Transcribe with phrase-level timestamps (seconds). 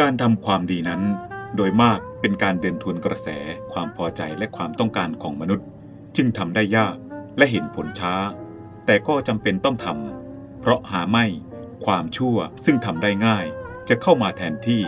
[0.00, 1.02] การทำความดีนั้น
[1.56, 3.28] โดยมากเป็นการเดินทวนกระแส
[3.72, 5.66] ความพอใจและความต้องการของมนุษย์
[6.16, 6.96] จึงทำได้ยาก
[7.36, 8.14] และเห็นผลช้า
[8.86, 11.26] แต่ก็จำเป็นต้องทำเพราะหาไม่
[11.84, 13.46] ความชั่วซึ่งทำได้ง่าย
[13.88, 14.82] จะเข้ามาแทนที่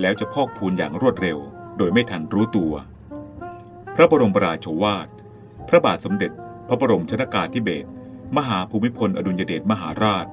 [0.00, 1.38] แล้วจะพอกพูนอย่างรวดเร็ว
[1.78, 2.72] โดยไม่ทันรู้ตัว
[3.94, 5.08] พระบรมราโชวาท
[5.68, 6.32] พระบาทสมเด็จ
[6.68, 7.88] พระบรมชนากาธิเบศร
[8.36, 10.26] มหาภูมิพลอดุลยเดชมหาราช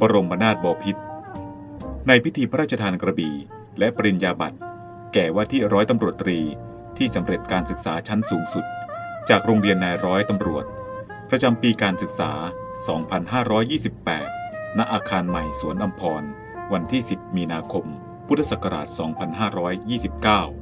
[0.00, 1.02] บรมนาถบพิตร
[2.06, 3.36] ในพิธีพระราชทานกระบี่
[3.78, 4.58] และปริญญาบัตร
[5.14, 6.38] แก่ว่าที่ร้อยตำรวจตรี
[6.98, 8.64] ที่สำเร็จการศึกษาชั้นสูงสุด
[9.28, 10.64] จากโรงเรียนนายร้อยตำรวจ
[11.30, 12.32] ประจำปีการศึกษา
[13.96, 16.22] 2528 ณ อาคารใหม่สวนอัมพร
[16.72, 17.86] วันที่ 10 มีนาคม
[18.26, 18.88] พุทธศักราช
[20.58, 20.61] 2529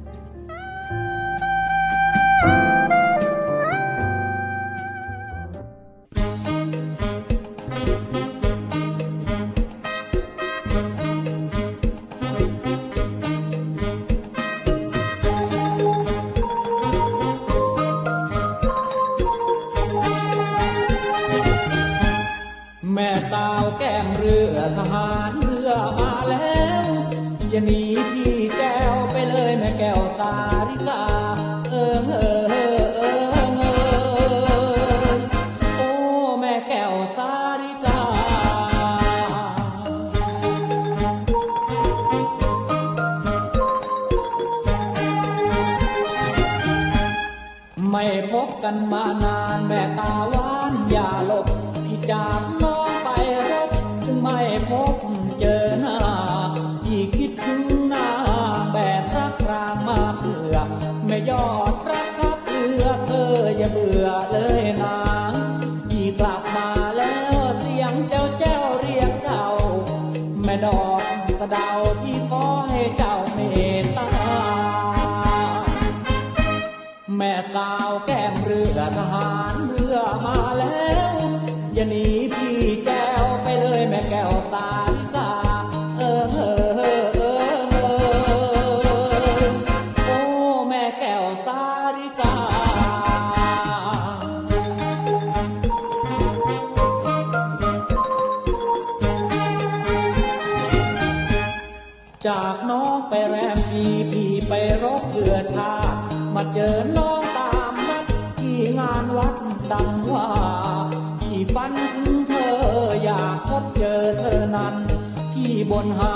[115.85, 116.15] นหา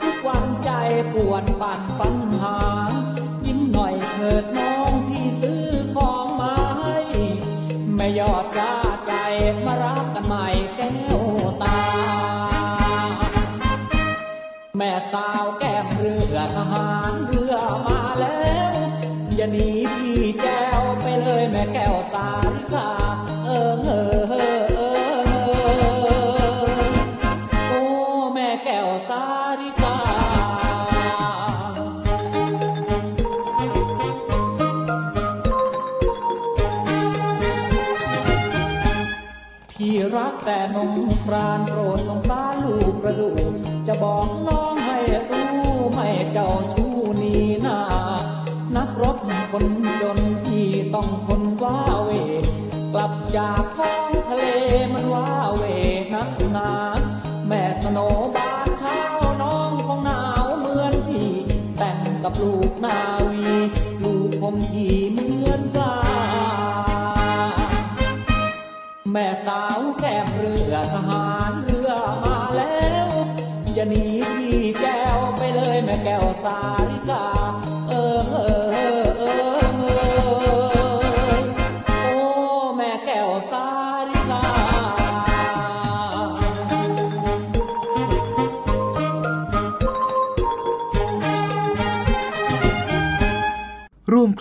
[0.00, 0.70] ทุกวันใจ
[1.14, 2.58] ปวดปั่นฝันหา
[3.46, 6.98] ยิ้มหน่อยเถิดน้องพี่ซื้อของมาให้
[7.96, 8.74] แม่ยอดรา
[9.06, 9.12] ใจ
[9.64, 10.46] มารักกันใหม่
[10.76, 11.20] แก้ว
[11.62, 11.80] ตา
[14.76, 17.54] แม่สาวแก้มเรือทหารเรือ
[17.86, 18.74] มาแล้ว
[19.36, 22.89] อย่าหนีพี่แก้วไปเลยแม่แก้วสาริกา
[46.40, 46.89] ไม่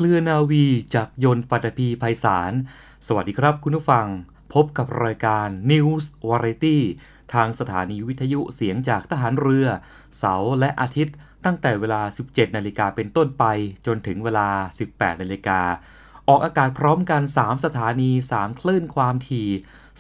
[0.02, 0.66] เคลือนาวี
[0.96, 2.54] จากยนต์ปัตภีไพศาล
[3.08, 4.08] สวัสดีครับคุณผู้ฟัง
[4.54, 6.78] พบกับรายการ News Variety
[7.34, 9.68] ทางสถานีวิทยุเสียงจากทหารเรือ
[10.18, 11.16] เสาร์และอาทิตย์
[11.46, 13.46] ตั้งแต่เวลา 17 นาฬิกาเป็นต้นไป
[13.86, 14.50] จนถึงเวลา
[14.86, 15.60] 18 นาฬิกา
[16.28, 19.50] ออกอากาศพร้อมกัน 3 สถานี 3 คลื่นความถี่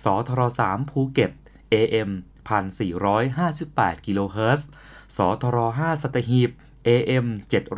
[0.03, 1.31] สทร3ภูเก็ต
[1.73, 2.09] AM
[3.27, 4.67] 1458 กิโลเฮิรตซ์
[5.17, 6.49] สทร5สัตหีบ
[6.87, 7.25] AM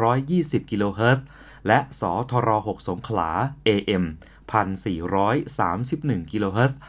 [0.10, 1.28] 720 กิโลเฮิรตซ์
[1.68, 3.30] และสทร6สงขลา
[3.68, 4.04] AM
[4.52, 6.80] 1431กิโลเฮิรตซ์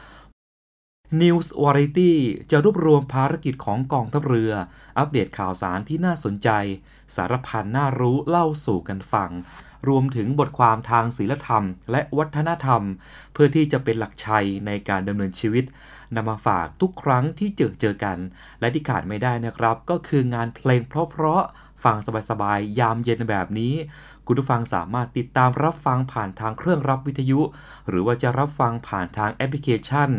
[1.21, 2.11] News Variety
[2.51, 4.53] จะรวบรวมภารกิจของกองทัพเรือ
[4.97, 6.49] อัปเดตข่าวสารที่น่าสนใจ
[7.15, 9.31] สารพันน่ารู้เล่าสู่กันฟัง
[9.87, 12.81] รวมถึงบทความทางศีลธรรม และวัฒนธรรม
[13.33, 15.65] เพื่อที่จะเป็นหลักชัยในการดำเนินชีวิต
[16.15, 18.17] นำมาฝากทุกครั้งที่เจอเจอกัน
[18.59, 21.97] และที่ขาดไม่ได้นะครับ ก็คืองานเพลงเพราะๆฟัง
[22.29, 23.73] สบายๆยามเย็นแบบนี้
[24.27, 27.39] คุณผู้ฟังสามารถติดตามรับฟังผ่านทางเครื่องรับวิทยุ
[27.89, 30.09] หรือว่าจะรับฟังผ่านทางแอปพลิเคชัน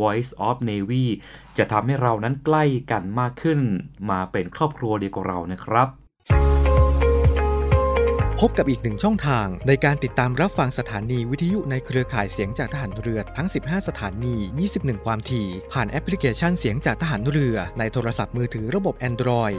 [0.00, 1.04] Voice of Navy
[1.58, 3.60] จะทำให้เรานั้นใกล้กันมากขึ้น
[4.10, 5.88] มาเป็นครอบครัวเดียวกับเรานะครับ
[8.40, 14.34] พบกับอีกหนึ่งช่องทางในการติดตามรับฟังสถานีวิทยุในเครือข่ายเสียงจากทหารเรือทั้ง 15 สถานี
[14.70, 19.58] 21 ความถี่ ผ่านแอปพลิเคชันเสียงจากทหารเรือในโทรศัพท์มือถือระบบ Android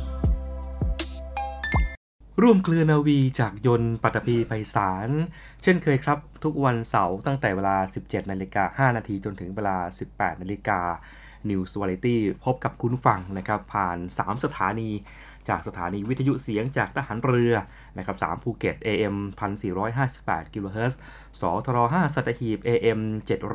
[2.45, 5.09] ร่วมเคลือนาวีจากยนต์ปัตตภีไพศาล
[5.63, 9.77] เช่นเคยครับ ทุกวันเสาร์ตั้งแต่เวลา 17 นาฬิกา 5 นาทีจนถึงเวลา
[10.09, 10.79] 18 นาฬิกา
[11.49, 12.15] News Variety
[12.45, 14.89] พบกับคุณฟังนะครับผ่าน 3 สถานี
[15.49, 17.53] จากสถานีวิทยุเสียงจากทหารเรือ
[17.97, 19.15] นะครับ3ภูเก็ต AM
[19.85, 20.99] 1458กิโลเฮิรตซ์
[21.39, 22.99] สทร5สัตหีบ AM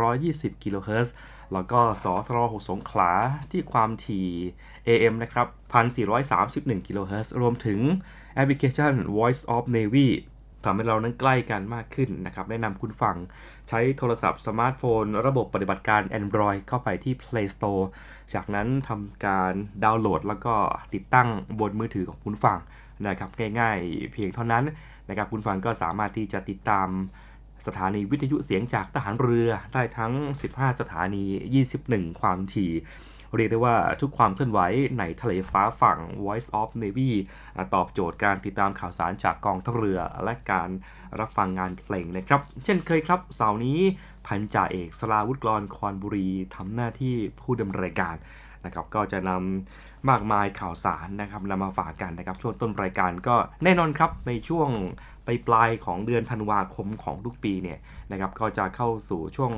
[0.05, 1.15] 720กิโลเฮิรตซ์
[1.53, 3.13] แล้วก็สทร6สงขลา
[3.51, 4.29] ที่ความถี่
[4.89, 5.47] AM นะครับ
[6.17, 7.81] 1431กิโลเฮิรตซ์รวมถึง
[8.37, 10.09] แอปพลิเคชัน Voice of Navy
[10.65, 13.17] ทำให้เรานั้นใกล้กันมากขึ้นนะครับ แนะนำคุณฟัง
[13.69, 17.85] ใช้โทรศัพท์สมาร์ทโฟน ระบบปฏิบัติการ Android เข้าไปที่ Play Store
[18.35, 19.53] จากนั้นทำการ
[19.85, 20.55] ดาวน์โหลด แล้วก็
[20.95, 21.29] ติดตั้ง
[21.61, 22.59] บนมือถือของคุณฟัง
[23.07, 23.31] นะครับ
[23.61, 24.65] ง่ายๆ เพียงเท่านั้น
[25.09, 26.89] นะครับคุณฟังก็สามารถที่จะติดตาม
[27.67, 30.13] สถานีวิทยุเสียงจากทหารเรือได้ทั้ง
[30.49, 31.25] 15 สถานี
[31.69, 32.73] 21 ความถี่
[33.37, 34.61] เรียกได้ว่าทุกความเคลื่อนไหว
[34.99, 37.11] ในทะเลฟ้าฝั่ง Voice of Navy
[37.75, 40.69] ตอบโจทย์การติดตามข่าวสารจากกองทัพเรือ และการ
[41.19, 43.79] รับฟังงานเพลงนะครับ เช่นเคยครับเสาร์นี้
[44.27, 48.17] พันจ่าเอกสลาวุฒิกรคอนบุรีทำหน้าที่ผู้ดำเนินรายการ
[48.65, 54.71] นะครับก็จะนำมากมายข่าวสารนะครับนำมาฝากกันนะครับ ช่วงต้นรายการก็แน่นอนครับในช่วง
[55.27, 57.79] ปปลายของเดือนธันวาคมของทุกปีเนี่ย
[58.13, 59.53] นะครับก็จะเข้าสู่ช่วง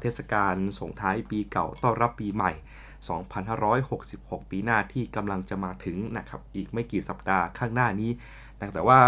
[0.00, 2.52] เทศกาลส่งท้ายปีเก่าต้อนรับปีใหม่
[2.98, 8.10] 2566 ปีหน้าที่กำลังจะมาถึงนะครับอีกไม่กี่สัปดาห์ข้างหน้านี้
[8.58, 9.00] นะแต่ว่า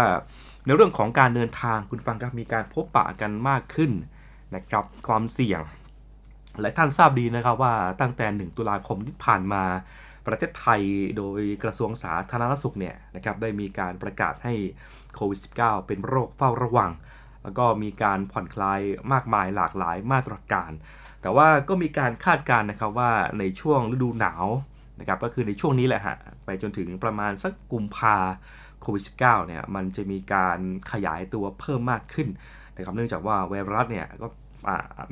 [0.65, 3.91] ในเรื่องของการเดินทางคุณฟังครับมีการพบปะกันมากขึ้น
[4.55, 5.61] นะครับความเสี่ยง
[6.61, 9.63] และท่านทราบดีนะครับว่าตั้งแต่ 1 ตุลาคมที่ผ่านมา
[10.27, 10.81] ประเทศไทย
[11.17, 14.53] โดยกระทรวงสาธารณสุขเนี่ยนะครับได้มีการประกาศให้
[15.15, 16.91] โควิด -19 เป็นโรคเฝ้าระวัง
[17.43, 18.79] แล้วก็มีการผ่อนคลาย
[19.11, 20.71] มากมายหลากหลายมาตรการ
[21.21, 24.45] แต่ว่าก็มีการคาดการณ์นะครับว่าในช่วงฤดูหนาว
[24.99, 28.17] นะครับก็คือในช่วงนี้แหละฮะไปจนถึงประมาณสักกุมภา
[28.81, 30.59] โควิด -19 เนี่ยมันจะมีการ
[30.91, 32.27] ขยายตัวเพิ่มมากขึ้น
[32.75, 34.27] นะครับเนื่องจากว่าไวรัสเนี่ยก็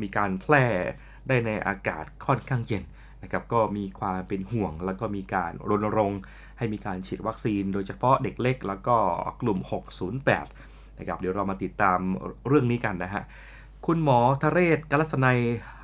[0.01, 0.63] มีการแพร่
[1.27, 2.83] ได้ในอากาศค่อนข้างเย็น
[3.23, 6.21] นะครับก็มีความเป็นห่วง แล้วก็มีการรณรงค์
[6.57, 8.95] ให้มีการฉีดวัคซีน โดยเฉพาะเด็กเล็ก แล้วก็
[9.41, 9.59] กลุ่ม
[10.29, 11.99] 608นะครับเดี๋ยวเรามาติดตาม
[12.47, 13.23] เรื่องนี้กันนะฮะ
[13.85, 15.39] คุณหมอทะเรศกัลสนัย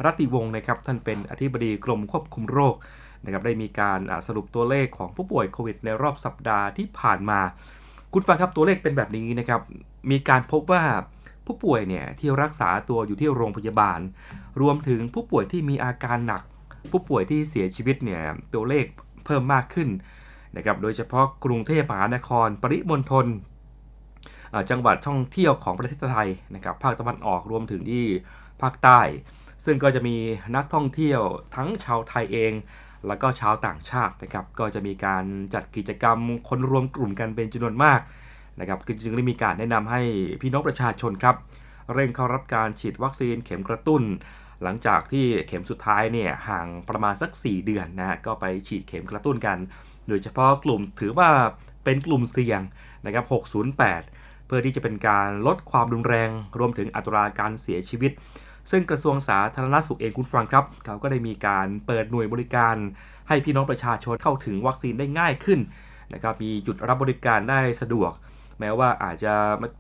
[0.06, 2.76] รัติวงศ์นะครับท่านเป็นอธิบดีกรมควบคุมโรค
[3.24, 7.40] นะครับได้มีการสรุปตัวเลขของผู้ป่วยโควิดในรอบสัปดาห์ที่ผ่านมา
[8.14, 9.62] คุณฟังครับตัวเลขเป็นแบบนี้นะครับ
[10.12, 10.84] มีการพบว่า
[11.46, 14.00] ผู้ป่วยเนี่ยที่รักษาตัวอยู่ที่โรงพยาบาล
[14.62, 16.42] รวมถึงผู้ป่วยที่มีอาการหนัก
[16.92, 18.22] ผู้ป่วยที่เสียชีวิตเนี่ย
[18.54, 18.86] ตัวเลข
[19.26, 19.90] เพิ่มมากขึ้น
[20.56, 23.26] นะครับโดยเฉพาะกรุงเทพมหานคร ปริมณฑล
[24.70, 28.06] จังหวัดท่องเที่ยวของประเทศไทยนะครับภาคตะวันออกรวมถึงที่
[28.62, 29.02] ภาคใต้
[29.66, 30.16] ซึ่งก็จะมี
[30.56, 31.22] นักท่องเที่ยว
[31.56, 32.54] ทั้งชาวไทยเอง
[33.08, 36.18] แล้วก็ชาวต่างชาตินะครับก็จะมีการจัดกิจกรรม
[36.50, 38.00] คนรวมกลุ่มกันเป็นจำนวนมาก
[38.60, 40.02] นะครับจึงได้มีการแนะนำให้
[40.42, 41.36] พี่น้องประชาชนครับ
[41.94, 44.04] เร่งเข้ารับการฉีดวัคซีนเข็มกระตุ้น
[44.64, 49.58] หลังจากที่เข็มสุดท้ายเนี่ยห่างประมาณสัก 4 เดือนนะฮะก็ไปฉีดเข็มกระตุ้นกัน
[50.08, 51.30] โดยเฉพาะกลุ่มถือว่า
[51.84, 52.62] เป็นกลุ่มเสี่ยง
[53.06, 53.26] นะครับ
[53.74, 54.15] 608
[54.46, 58.12] เพื่อที่จะเป็นการลดความรุนแรง รวมถึงอัตราการเสียชีวิต
[58.72, 62.76] ซึ่งกระทรวงสาธารณสุขเองคุณฟังครับ เขาก็ได้มีการเปิดหน่วยบริการ
[63.28, 65.60] ให้พี่น้องประชาชนเข้าถึงวัคซีนได้ง่ายขึ้น
[66.14, 68.12] นะครับมีจุดรับบริการได้สะดวก
[68.60, 69.34] แม้ว่าอาจจะ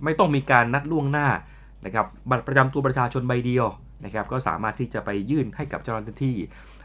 [0.03, 1.27] ไม่ต้องมีการนัดล่วงหน้า
[1.86, 3.65] นะครับบัตรประจำตัวประชาชนใบเดียว
[4.05, 6.36] นะครับก็สามารถที่จะไปยื่นให้กับเจ้าหน้าที่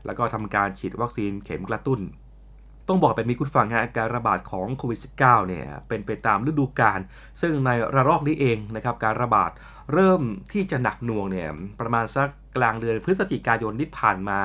[0.07, 2.01] แล้วก็ทำการฉีดวัคซีนเข็มกระตุ้น
[2.93, 7.01] ต้องบอกแบบนี้คุณฟังฮะการระบาดของโควิด -19 เนี่ยเป็นไปตามฤดูกาล
[7.41, 9.51] ซึ่งในระลอกนี้เองนะครับการระบาด
[9.93, 11.49] เริ่มที่จะหนักหน่วงเนี่ย
[11.81, 14.41] ประมาณสักกลางเดือนพฤศจิกายนที่ผ่านมา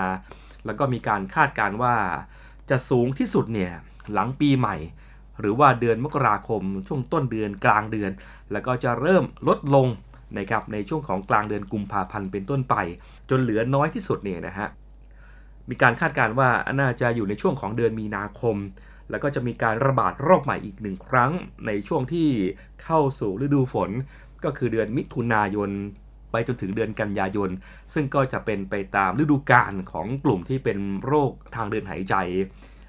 [0.66, 1.96] แล้วก็มีการคาดการว่า
[2.70, 3.72] จะสูงที่สุดเนี่ย
[4.14, 4.76] หลังปีใหม่
[5.40, 8.12] หรือว่าเดือนมกราคม ช่วงต้นเดือนกลางเดือน
[8.52, 9.88] แล้วก็จะเริ่มลดลง
[10.38, 12.76] นะครับในช่วงของกลางเดือนกุมภาพันธ์เป็นต้นไป
[13.30, 14.70] จนเหลือน้อยที่สุดเนี่ยนะฮะ
[15.70, 18.58] มีการคาดการณ์ว่าน่าจะอยู่ในช่วงของเดือนมีนาคม
[19.10, 21.32] แล้วก็จะมีการระบาดรอบใหม่อีกหนึ่งครั้ง
[21.68, 22.30] ในช่วงที่
[22.84, 23.90] เข้าสู่ฤดูฝน
[24.44, 25.72] ก็คือเดือนมิถุนายน
[26.32, 27.50] ไปจนถึงเดือนกันยายน
[27.94, 32.16] ซึ่งก็จะเป็นไปตามฤดูกาลของกลุ่มที่เป็นโรคทางเดินหายใจ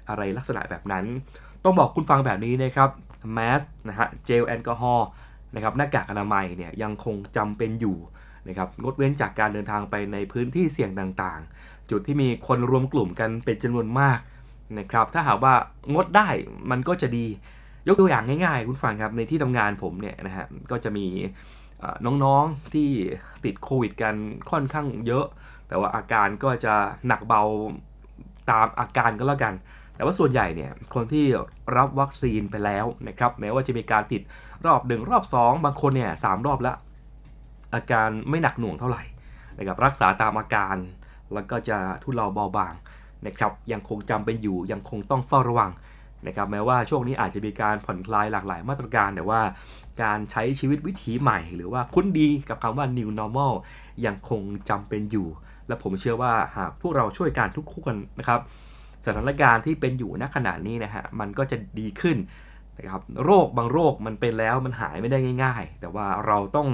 [0.09, 1.05] อะไรลักษณะแบบนั้น
[1.63, 2.89] ต้องบอกคุณฟังแบบนี้นะครับ
[3.33, 5.07] แมสนะฮะเจลแอลกอฮอล์
[5.55, 7.97] นะครับหน้ากากอนามัยเนี่ยยังคงจำเป็นอยู่
[8.47, 14.19] นะครับงดเว้นจากการเดินทางไปในพื้นที่เสี่ยงต่างๆ จุดที่มีคนรวมกลุ่มกันเป็นจำนวนมาก
[14.79, 15.53] นะครับถ้าหากว่า
[15.93, 16.27] งดได้
[16.71, 17.25] มันก็จะดี
[17.87, 21.05] ยกตัวอย่างง่ายๆ คุณฟังครับในที่ทำงานผมเนี่ยนะฮะก็จะมี
[22.05, 22.89] น้องๆที่
[23.45, 24.15] ติดโควิดกัน
[24.51, 25.25] ค่อนข้างเยอะ
[25.67, 26.73] แต่ว่าอาการก็จะ
[27.07, 27.41] หนักเบา
[28.49, 29.53] ตามอาการก็แล้วกัน
[29.95, 31.25] แต่ว่าส่วนใหญ่เนี่ยคนที่
[31.77, 34.21] รับวัคซีนไปแล้วนะครับแม้ว่าจะมีการติด
[34.65, 36.77] รอบหนึ่งรอบ 2 บางคนเนี่ยสามรอบแล้ว
[37.73, 39.03] อาการไม่หนักหน่วงเท่าไหร่
[39.57, 40.75] นะครับรักษาตามอาการ
[41.33, 42.73] แล้วก็จะทุเลาเบาบาง
[43.25, 45.71] นะครับยังคงจำเป็นอยู่ยังคงต้องเฝ้าระวัง
[46.27, 49.41] นะครับแม้ว่าช่วงนี้อาจจะมีการผ่อนคลายหลากหลายมาตรการ แต่ว่า
[50.03, 53.53] การใช้ชีวิตวิถีใหม่ หรือว่าคุ้นดีกับคำว่า new normal
[54.05, 55.27] ยังคงจำเป็นอยู่
[55.67, 58.39] และผมเชื่อว่าหากพวกเราช่วยกันทุกคนนะครับ
[59.05, 62.17] สถานการณ์ที่เป็นอยู่ณขณะนี้นะฮะมันก็จะดีขึ้น
[62.77, 66.67] นะครับโรคบางโรคมันเป็นแล้วมันหายไม่ได้ง่าย ๆ แต่ว่าเราต้อง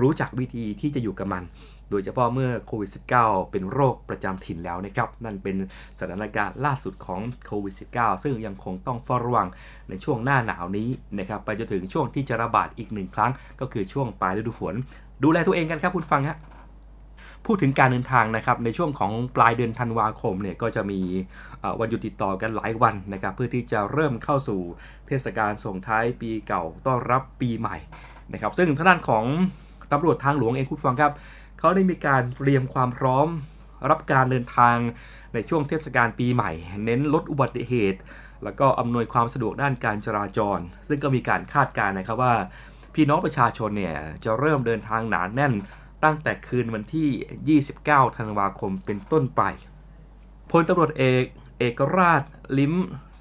[0.00, 1.44] รู้จักวิธีที่จะอยู่กับมัน
[1.90, 2.90] โดยเฉพาะเมื่อโควิด
[3.20, 5.56] -19 เป็นโรคประจำถิ่นแล้วนะครับ นั่นเป็น
[6.00, 9.48] สถานการณ์ล่าสุดของโควิด -19 ซึ่งยังคงต้องเฝ้าระวัง
[9.88, 10.88] ในช่วงหน้าหนาวนี้
[11.18, 14.74] นะครับไปจนถึงช่วงที่จะระบาดอีกหนึ่งครั้ง ก็คือช่วงปลายฤดูฝน
[15.22, 16.38] ดูแลตัวเองกันครับคุณฟังฮะ
[17.46, 21.00] พูดถึงการเดินทางนะครับในช่วงของปลายเดือนธันวาคมเนี่ยก็จะมี
[21.80, 24.60] วันหยุดติดต่อกันหลายวันนะครับเพื่อที่จะเริ่มเข้าสู่
[25.06, 27.76] เทศกาลส่งท้ายปีเก่าต้อนรับปีใหม่
[28.32, 29.24] นะครับซึ่งทางด้านของ
[29.92, 31.12] ตำรวจทางหลวงเองคุณฟังครับ
[31.58, 33.28] เขาได้มีการเตรียมความพร้อม
[33.90, 34.76] รับการเดินทาง
[35.34, 36.50] ในช่วงเทศกาลปีใหม่
[36.84, 38.00] เน้นลดอุบัติเหตุ
[38.44, 42.34] แล้วก็อำนวยความสะดวกด้านการจราจร ซึ่งก็มีการคาดการณ์นะครับว่า
[42.94, 45.52] พี่น้องประชาชนเนี่ยจะเริ่มเดินทางหนานแน่น
[46.04, 49.42] ตั้งแต่คืนวันที่ 29 ธันวาคมเป็นต้นไป
[50.50, 51.24] พลตำรวจเอก
[51.58, 52.22] เอกราช
[52.58, 52.74] ลิ้ม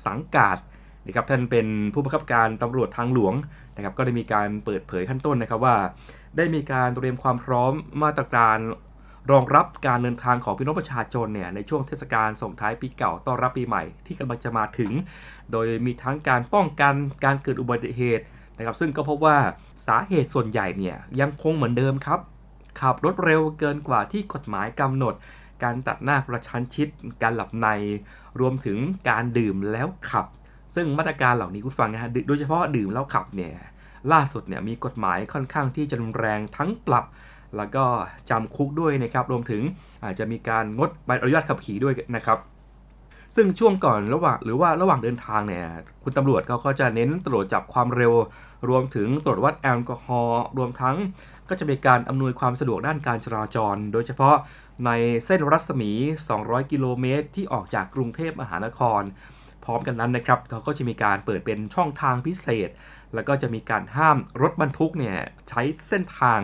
[0.05, 0.57] สังกาด
[1.05, 3.33] นะครับท่านเป็นผู้บังคับการตำรวจทางหลวง
[3.75, 5.75] นะครับก็ได้มีการเปิดเผยขั้นต้นนะครับว่า
[6.37, 8.57] ได้มีการเตรียมความพร้อมมาตรการ
[9.31, 14.91] รองรับการเดินทางของพี่น้องประชาชนเนี่ยในช่วงเทศกาลส่งท้ายปีเก่าต้อนรับปีใหม่ที่กำลังจะมาถึง
[15.51, 16.93] โดยมีทั้งการป้องกัน
[17.25, 18.23] การเกิดอุบัติเหตุ
[18.57, 19.37] นะครับ ซึ่งก็พบว่า
[19.87, 22.19] สาเหตุส่วนใหญ่เนี่ยยังคงเหมือนเดิมครับ
[22.81, 25.13] ขับรถเร็วเกินกว่าที่กฎหมายกำหนด
[25.63, 26.87] การตัดหน้ากระชั้นชิด
[27.21, 27.67] การหลับใน
[28.39, 28.77] รวมถึง
[29.09, 30.25] การดื่มแล้วขับ
[30.75, 33.53] ซึ่งมาตรการเหล่านี้คุณฟังนะฮะโดยเฉพาะดื่มแล้วขับเนี่ย
[34.11, 37.05] ล่าสุดเนี่ยมีกฎหมายค่อนข้างที่จะรุนแรงทั้งปรับ
[37.57, 37.85] แล้วก็
[38.29, 39.61] จำคุกด้วยนะครับ รวมถึง
[40.03, 42.39] อาจจะมีการงดใบอนุญาตขับขี่ด้วยนะครับ
[43.35, 45.65] ซึ่งช่วงก่อนระหว่างหรือว่าระหว่างเดินทางเนี่ย
[46.03, 48.13] คุณตำรวจเขาก็จะเน้นตรวจจับความเร็ว
[48.69, 50.95] รวมถึงตรวจวัดแอลกอฮอล์รวมทั้ง
[51.49, 54.35] ก็จะมีการอำนวยความสะดวกด้านการจราจร โดยเฉพาะ
[54.85, 54.91] ใน
[55.25, 55.91] เส้นรัศมี
[56.31, 59.01] 200 กิโลเมตร ที่ออกจากกรุงเทพมหานคร
[59.63, 62.69] พร้อมกันนั้นนะครับเขาก็จะมีการเปิดเป็นช่องทางพิเศษ
[63.13, 65.17] แล้วก็จะมีการห้ามรถบรรทุกเนี่ย
[65.49, 66.39] ใช้เส้นทาง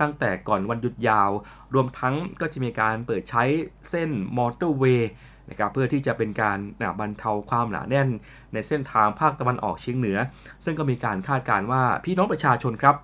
[0.00, 1.30] ตั้งแต่ก่อนวันหยุดยาว
[1.74, 3.44] รวมทั้งก็จะมีการเปิดใช้
[3.90, 5.10] เส้นมอเตอร์เวย์
[5.50, 6.58] นะครับเพื่อที่จะเป็นการ
[7.00, 8.08] บรรเทาความหนาแน่น
[8.52, 10.18] ในเส้นทางภาคตะวันออกเฉียงเหนือ
[10.64, 12.96] ซึ่งก็มีการคาดการณ์ว่าพี่น้องประชาชนครับ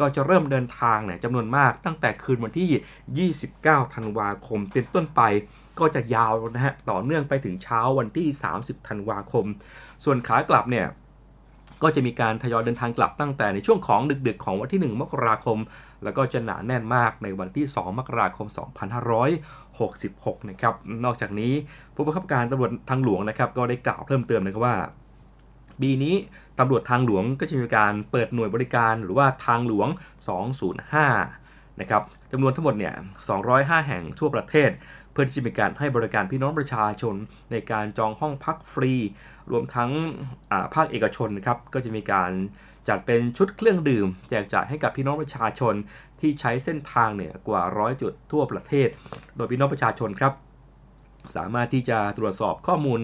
[0.00, 5.20] ก็จะเริ่มเดินทางเนี่ยจำนวนมากตั้งแต่คืนวันที่ 29 ธันวาคมเป็นต้นไป
[5.78, 9.44] ก็จะยาวนะฮะต่อเนื่องไปถึงเช้าวันที่ 30 ธันวาคม
[10.04, 10.86] ส่วนขากลับเนี่ย
[11.82, 15.58] ก็จะมีการทยอยเดินทางกลับตั้งแต่ในช่วงของดึกๆ ของวันที่ 1 มกราคม
[16.04, 18.46] แล้วก็จะหนาแน่นมากในวันที่ 2 มกราคม
[19.68, 20.74] 2566 นะครับ
[21.04, 21.52] นอกจากนี้
[21.94, 24.76] ผู้บังคับการตำรวจทางหลวงนะครับก็ได้กล่าวเพิ่มเติมนะครับว่า
[25.80, 26.14] ปีนี้
[26.58, 29.88] ตำรวจทางหลวงก็จะมีการเปิดหน่วยบริการหรือว่าทางหลวง
[30.64, 32.94] 205 นะครับจำนวนทั้งหมดเนี่ย
[33.40, 34.70] 205 แห่งทั่วประเทศ
[35.12, 37.14] เพื่อที่จะมีการให้บริการพี่น้องประชาชน
[37.52, 38.94] ในการจองห้องพักฟรี
[39.50, 39.90] รวมทั้ง
[40.74, 42.32] ภาคเอกชนครับก็จะมีการ
[42.88, 45.74] จัดเป็นชุดเครื่องดื่ม แจกจ่ายให้กับพี่น้องประชาชน
[46.20, 48.88] ที่ใช้เส้นทางเนี่ยกว่าร้อยจุดทั่วประเทศ
[49.36, 50.32] โดยพี่น้องประชาชนครับ
[51.36, 53.00] สามารถที่จะตรวจสอบข้อมูล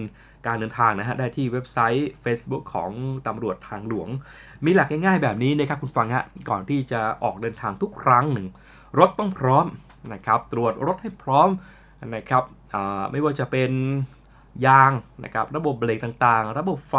[0.47, 2.91] การเดินทางนะฮะได้ที่เว็บไซต์ Facebook ของ
[3.27, 4.09] ตำรวจทางหลวง
[4.65, 8.47] มีหลักง่ายๆแบบนี้นะครับคุณฟังฮะก่อนที่จะออกเดินทางทุกครั้งหนึ่ง
[8.99, 9.65] รถต้องพร้อม
[10.13, 11.49] นะครับตรวจรถให้พร้อม
[12.15, 12.43] นะครับ
[13.11, 13.71] ไม่ว่าจะเป็น
[14.65, 14.91] ยาง
[15.23, 16.95] นะครับระบบเบรกต่างๆ ระบบไฟ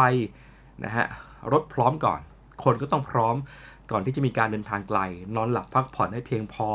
[0.84, 1.06] นะฮะ
[1.52, 2.20] รถพร้อมก่อน
[2.64, 3.36] คนก็ต้องพร้อม
[3.90, 4.98] ก่อนที่จะมีการเดินทางไกล
[5.36, 6.68] นอนหลับพักผ่อนให้เพียงพอ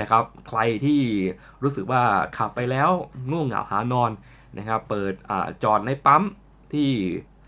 [0.00, 1.00] นะครับใครที่
[1.62, 2.02] รู้สึกว่า
[2.36, 2.90] ขับไปแล้ว
[3.30, 4.10] ง่วงเหงาหานอน
[4.58, 5.32] นะครับเปิดอ
[5.62, 6.22] จอดในปั๊ม
[6.72, 6.88] ที่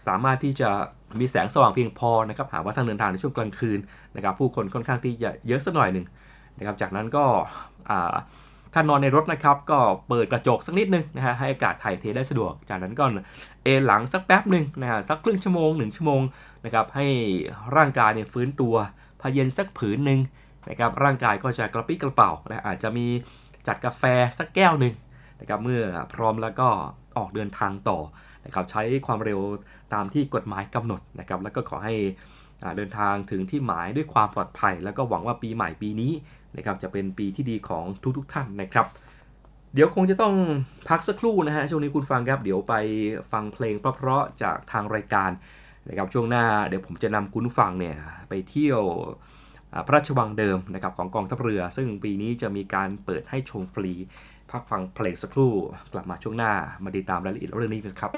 [0.07, 0.71] สามารถที่จะ
[1.21, 3.79] มีแสงสว่างเพียงพอนะครับหาว่าทางเดินทางในช่วงกลางคืน
[4.17, 6.07] นะครับผู้คนค่อนข้างที่จะเยอะสักหน่อยหนึ่ง
[6.59, 7.25] นะครับจากนั้นก็
[8.73, 13.05] ถ้านอนในรถนะครับก็เปิดกระจกสักนิดนึงนะฮะให้อากาศถ่ายเทได้สะดวก จากนั้นก็
[13.65, 16.21] เอนหลังสักแป๊บหนึ่งนะฮะสักครึ่งชั่วโมง1ชั่วโมง
[16.65, 17.07] นะครับให้
[17.77, 18.75] ร่างกายเนี่ยฟื้นตัว
[19.21, 20.21] พาเย็นสักผืนหนึ่ง
[20.71, 23.07] นะครับร่างกายก็จะกระปี้กระเป๋านะอาจจะมี
[23.67, 24.03] จัดกาแฟ
[24.39, 24.95] สักแก้วหนึ่ง
[25.41, 25.83] นะครับเมื่อ
[26.15, 26.69] พร้อมแล้วก็
[27.17, 27.99] ออกเดินทางต่อ
[28.45, 29.41] นะครับใช้ความเร็ว
[29.95, 31.95] ตามที่กฎหมายกำหนดนะครับแล้วก็ขอให้
[32.77, 36.13] เดินทางถึงที่หมายด้วยความปลอดภัย แล้วก็หวังว่าปีใหม่ปีนี้
[36.57, 37.85] นะครับจะเป็นปีที่ดีของ
[38.17, 38.87] ทุกๆทท่านนะครับ
[39.75, 40.35] เดี๋ยวคงจะต้อง
[40.89, 42.75] พักสักครู่นะฮะช่วงนี้คุณฟังครับเดี๋ยวไป
[43.33, 45.31] ฟังเพลงเพราะๆจากทางรายการ
[45.89, 47.97] นะครับช่วงหน้าเดี๋ยวผมจะนำคุณฟังเนี่ย
[48.29, 48.81] ไปเที่ยว
[49.87, 53.93] พระราชวังเดิมนะครับของกองทัพเรือ ซึ่งปีนี้จะมีการเปิดให้ชมฟรี
[54.51, 55.53] พักฟังเพลงสักครู่
[55.93, 56.53] กลับมาช่วงหน้า
[56.85, 58.11] มาติดตามรายละเอียดเรื่องนี้กันครับ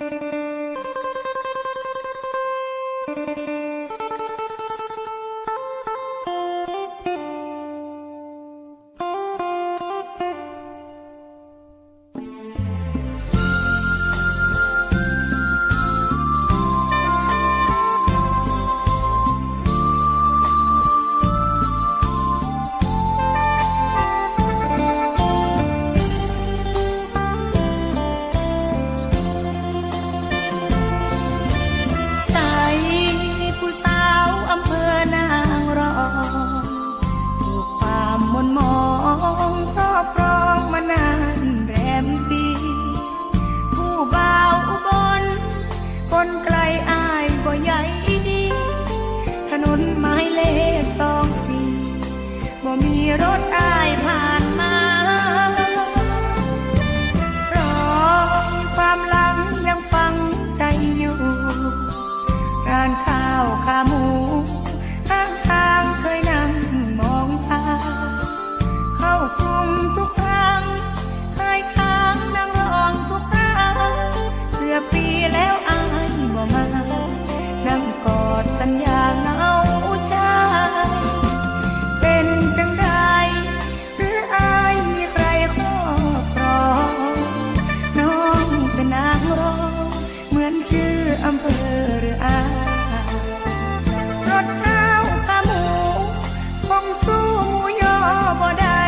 [96.81, 97.99] งสู้หมูยอ
[98.41, 98.83] บ่ได้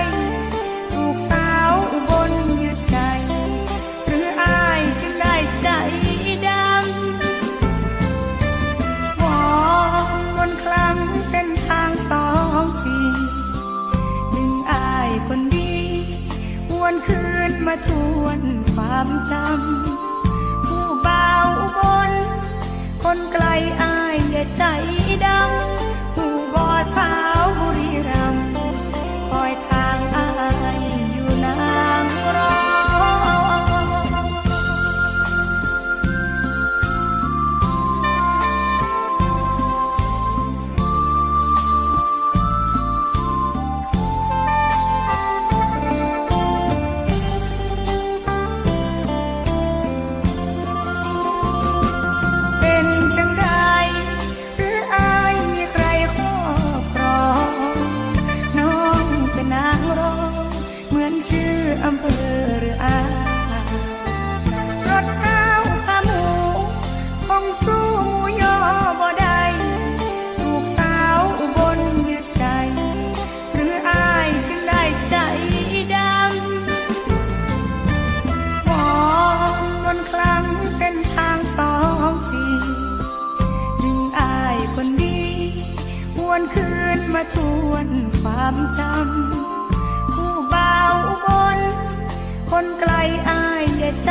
[0.93, 1.75] ถูกสาว
[2.09, 2.99] บนยึดใจ
[4.07, 5.69] หรืออายจึงได้ใจ
[6.47, 9.45] ดำมอ
[10.07, 10.97] งมนคลัง
[11.31, 12.29] เส้นทางสอ
[12.63, 13.09] งสี่
[14.33, 15.77] หนึ่งอายคนดี
[16.69, 17.89] หวนคืนมาท
[18.23, 18.41] วน
[18.75, 21.29] ความจำผู้เบา
[21.79, 22.13] บน
[23.05, 23.47] คนไกล
[23.83, 23.94] อา
[87.35, 87.37] ท
[87.69, 87.89] วน
[88.21, 90.77] ความจำผู้เบา
[91.25, 91.27] บ
[91.59, 91.61] น
[92.51, 92.93] คนไกล
[93.31, 93.67] อาย
[94.05, 94.11] ใจ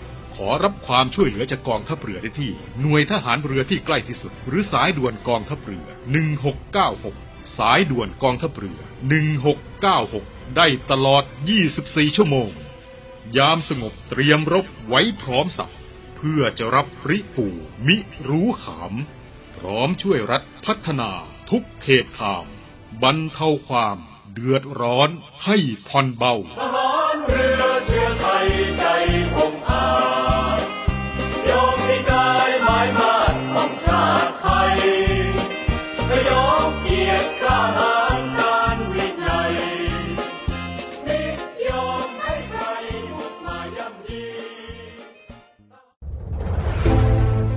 [0.47, 2.51] อรับความช่วยเหลือจากกองทัพเรือได้ที่
[2.81, 5.87] หน่วยทหารเรือที่ใกล้ที่สุด หรือสายด่วนกองทัพเรือ
[6.71, 8.79] 1696 สายด่วนกองทัพเรือ
[9.67, 11.23] 1696 ได้ตลอด
[11.69, 12.49] 24 ชั่วโมง
[13.37, 15.73] ยามสงบเตรียมรบไว้พร้อมสับ
[16.17, 17.47] เพื่อจะรับริปู
[17.87, 18.93] มิรู้ขาม
[19.57, 21.11] พร้อมช่วยรัฐพัฒนา
[21.49, 22.45] ทุกเขตขาม
[23.03, 23.97] บรรเทาความ
[24.33, 25.09] เดือดร้อน
[25.45, 26.33] ให้ผ่อนเบา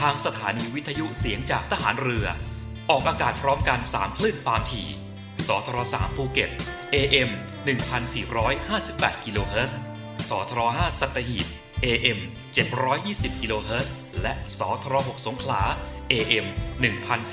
[0.00, 2.26] ทางสถานีวิทยุเสียงจากทหารเรือ
[2.90, 4.88] ออกอากาศพร้อมกัน 3 คลื่นความถี่
[5.46, 6.50] สทร3ภูเก็ต
[6.94, 7.30] AM
[8.46, 9.78] 1458กิโลเฮิรตซ์
[10.28, 11.46] สทร5สัตหีบ
[11.84, 12.18] AM
[12.80, 15.62] 720กิโลเฮิรตซ์และสทร6สงขลา
[16.12, 16.46] AM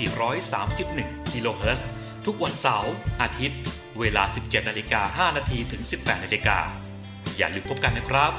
[0.04, 1.88] 1431กิโลเฮิรตซ์
[2.26, 3.60] ทุกวันเสาร์อาทิตย์
[4.00, 6.58] เวลา 17นาฬิกา5นาทีถึง 18นาฬิกา
[7.38, 8.34] อย่าลืมพบกันนะครับ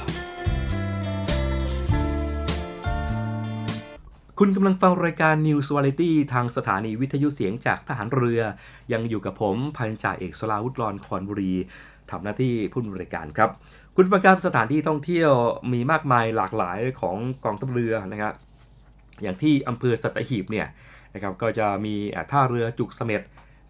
[4.43, 8.41] คุณกำลังฟังรายการ News Variety ทางสถานีวิทยุเสียงจากทหารเรือ
[8.93, 11.53] ยังอยู่กับผมพันจ่าเอกสลาวุธรอนคอนบุรี
[12.11, 13.49] ทำหน้าที่ผู้ดำเนิการครับ
[13.95, 15.31] คุณฟังครับสถานที่ท่องเที่ยว
[15.73, 18.33] มีมากมายหลากหลายของกองทัพเรือนะครับ
[19.21, 20.67] อย่างที่อำเภอสัตหีบเนี่ย
[21.13, 21.95] นะครับก็จะมี
[22.31, 23.21] ท่าเรือจุกเสม็ด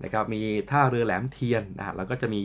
[0.04, 2.42] นะครับมีท่าเรือแหลมเทียนนะฮะแล้วก็จะมี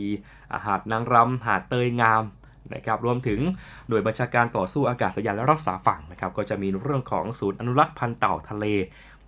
[0.67, 2.25] หาดนางรำหาดเตยงาม
[2.74, 3.40] นะครับรวมถึง
[3.88, 8.66] หน่วยบัญชาการต่อสู้อากาศยานและรักษาฝั่งนะครับก็จะมีเรื่องของศูนย์อนุรักษ์พันธุ์เต่าทะเล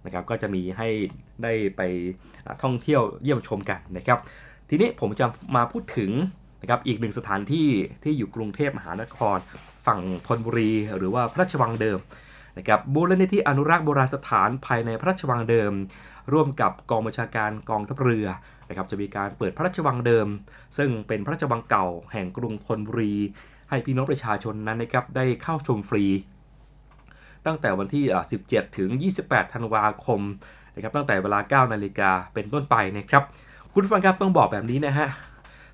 [0.04, 0.88] นะครับก็จะมีให้
[1.42, 1.82] ได้ไป
[2.62, 4.18] ท่องเที่ยวเยี่ยมชมกันนะครับ
[4.68, 6.10] ทีนี้ผมจะมาพูดถึง
[6.62, 7.68] นะครับอีกหนึ่งสถานที่
[8.02, 9.38] ที่อยู่กรุงเทพมหานคร
[9.86, 11.98] ฝั่งธนบุรี หรือว่าพระราชวังเดิม
[12.58, 15.72] นะครับมูลนิธิอนุรักษ์โบราณสถานภายในพระราชวังเดิม
[16.32, 18.26] ร่วมกับกองบัญชาการกองทัพเรือ
[18.68, 20.28] นะครับจะมีการเปิดพระราชวังเดิม
[20.78, 23.14] ซึ่งเป็นพระราชวังเก่าแห่งกรุงธนบุรี
[23.70, 26.04] ให้พี่น้องประชาชนนั้นนะครับได้เข้าชมฟรี
[27.46, 28.90] ตั้งแต่วันที่อ่า17 ถึง
[29.22, 30.20] 28 ธันวาคม
[30.74, 33.22] นะครับตั้งแต่เวลา 9 นาฬิกาเป็นต้นไปนะครับ
[33.72, 35.08] คุณฟังครับต้องบอกแบบนี้นะฮะ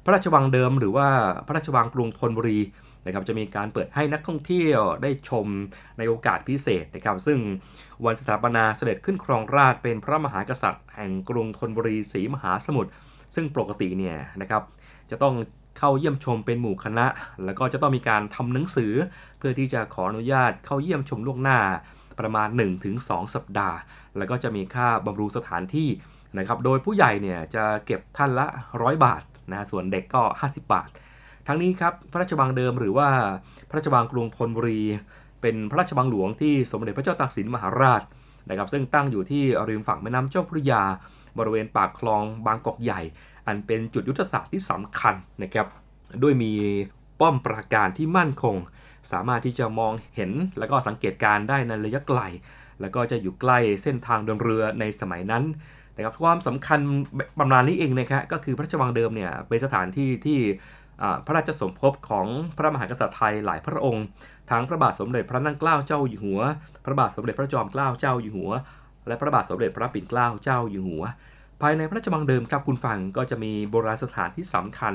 [0.05, 1.09] พระราชวังเดิมหรือว่า
[1.47, 2.59] พระราชวังกรุงธนบุรี
[3.07, 5.47] นะครับจะมีการเปิดให้นักท่องเที่ยวได้ชม
[5.99, 7.39] ในโอกาสพิเศษนะครับ ซึ่ง
[8.05, 12.91] วันสถาปนาเสด็จขึ้นครองราชเป็นพระมหากษัตริย์ แห่งกรุงธนบุรีศรีมหาสมุทร
[13.35, 14.63] ซึ่งปกติเนี่ยนะครับ
[15.11, 15.35] จะต้อง
[15.79, 17.07] เข้าเยี่ยมชมเป็นหมู่คณะ
[17.45, 18.93] แล้วก็จะต้องมีการทำหนังสือ
[19.39, 21.59] เพื่อที่จะขออนุญาตเข้าเยี่ยมชมล่วงหน้า
[22.21, 22.49] ประมาณ
[22.91, 23.77] 1-2 สัปดาห์
[24.17, 25.89] แล้วก็จะมีค่าบำรุงสถานที่
[26.39, 30.89] นะครับ โดยผู้ใหญ่เนี่ยจะเก็บท่านละ 100 บาทนะ ส่วนเด็กก็ 50 บาท
[31.47, 33.09] ทั้งนี้ครับพระราชวังเดิมหรือว่า
[33.69, 34.83] พระราชวังกรุงธนบุรี
[35.41, 38.03] เป็นพระราชวังหลวงที่สมเด็จพระเจ้าตากสินมหาราช
[38.49, 40.83] นะครับซึ่งตั้งอยู่ที่ริมฝั่งแม่น้ำเจ้าพระยา
[41.39, 43.01] บริเวณปากคลองบางกอกใหญ่
[43.47, 45.67] อันเป็นจุดยุทธศาสตร์ที่สำคัญนะครับ
[46.23, 46.53] ด้วยมี
[47.21, 48.57] ป้อมปราการที่มั่นคง
[49.13, 52.21] สามารถที่จะมองเห็นแล้วก็สังเกตการได้ในระยะไกล
[52.81, 55.45] แล้วก็จะอยู่ใกล้เส้นทางเดินเรือในสมัยนั้น
[55.97, 56.81] นะครับความสำคัญ
[57.39, 60.39] บำนาญนี้เองนะครับก็คือพระราชวังเดิมเนี่ยเป็นสถานที่ที่
[61.27, 62.27] พระราชสมภพของ
[62.57, 64.05] พระมหากษัตริย์ไทยหลายพระองค์
[64.51, 66.41] ทั้งพระบาทสมเด็จพระนั่งเกล้าเจ้าอยู่หัว
[66.85, 68.51] พระบาทสมเด็จพระจอมเกล้าเจ้าอยู่หัว
[69.07, 71.03] และพระบาทสมเด็จพระปิ่นเกล้าเจ้าอยู่หัว
[71.61, 74.95] ภายในพระราชวังเดิมครับคุณฟังก็จะมีโบราณสถานที่สำคัญ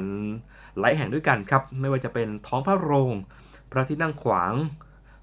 [0.80, 3.14] หลายแห่งด้วยกันครับ ไม่ว่าจะเป็นท้องพระโรง
[3.72, 4.54] พระที่นั่งขวาง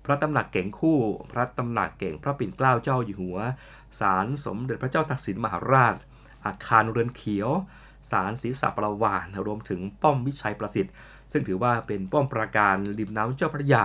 [0.05, 0.99] พระตำหนักเก่งคู่
[1.33, 3.39] พระตำหนักเก่งพระปิ่นเกล้าเจ้าอยู่หัว
[4.01, 5.95] ศาลสมเด็จพระเจ้าตากสินมหาราช
[6.45, 7.51] อาคารเรือนเขียว
[8.11, 10.93] ศาลศรีษะประวานรวมถึงป้อมวิชัยประสิทธิ์
[11.33, 13.85] ซึ่งถือว่าเป็นป้อมปราการริมน้ำเจ้าพระยา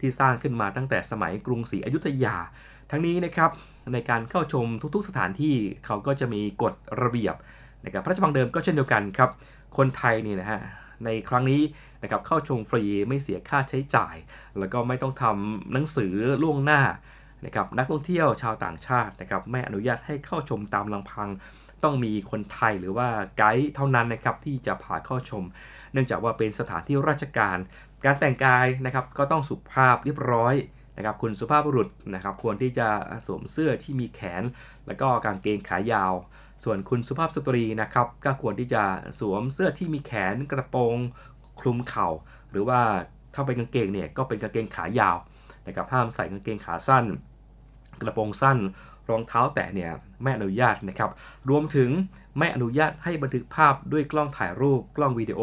[0.00, 2.36] ที่สร้างขึ้นมาตั้งแต่สมัยกรุงศรีอยุธยา
[2.90, 3.50] ทั้งนี้นะครับ
[3.92, 5.54] ในการเข้าชมทุกๆสถานที่
[5.86, 7.34] เขาก็จะมีกฎระเบียบ
[7.84, 9.30] นะครับพระราชวังเดิมก็เช่นเดียวกันครับ
[9.76, 10.60] คนไทยนี่นะฮะ
[11.04, 11.62] ในครั้งนี้
[12.02, 14.16] นะครับเข้าชมฟรีไม่เสียค่าใช้จ่าย
[14.58, 16.82] แล้วก็ไม่ต้องทำหนังสือล่วงหน้า
[17.46, 21.28] นะครับนักท่องเที่ยวชาวต่างชาตินะครับไม่อนุญาตให้เข้าชมตามลำพัง
[21.84, 25.44] ต้องมีคนไทยหรือว่าไกด์เท่านั้นนะครับที่จะพาเข้าชม
[25.92, 27.56] เนื่องจากว่าเป็นสถานที่ราชการ
[28.04, 30.54] การแต่งกายนะครับก็ต้องสุภาพเรียบร้อย
[30.96, 32.88] นะครับคุณสุภาพบุรุษนะครับควรที่จะ
[33.26, 34.42] สวมเสื้อที่มีแขน
[34.86, 36.14] แล้วก็กางเกงขายาว
[36.64, 38.82] ส่วนคุณสุภาพสตรีนะครับก็ควรที่จะ
[39.20, 40.96] สวมเสื้อที่มีแขนกระโปรง
[41.60, 42.08] คลุมเข่า
[42.50, 42.80] หรือว่า
[43.34, 45.16] ถ้าเป็นกางเกงเนี่ยก็เป็นกางเกงขายาว
[45.66, 47.04] นะครับห้ามใส่กางเกงขาสั้น
[48.00, 48.58] กระโปรงสั้น
[49.10, 49.90] รองเท้าแตะเนี่ย
[50.22, 51.10] ไม่อนุญาตนะครับ
[51.50, 51.90] รวมถึง
[52.38, 55.40] ไม่อนุญาตให้บันทึกภาพด้วยกล้องถ่ายรูป กล้องวิดีโอ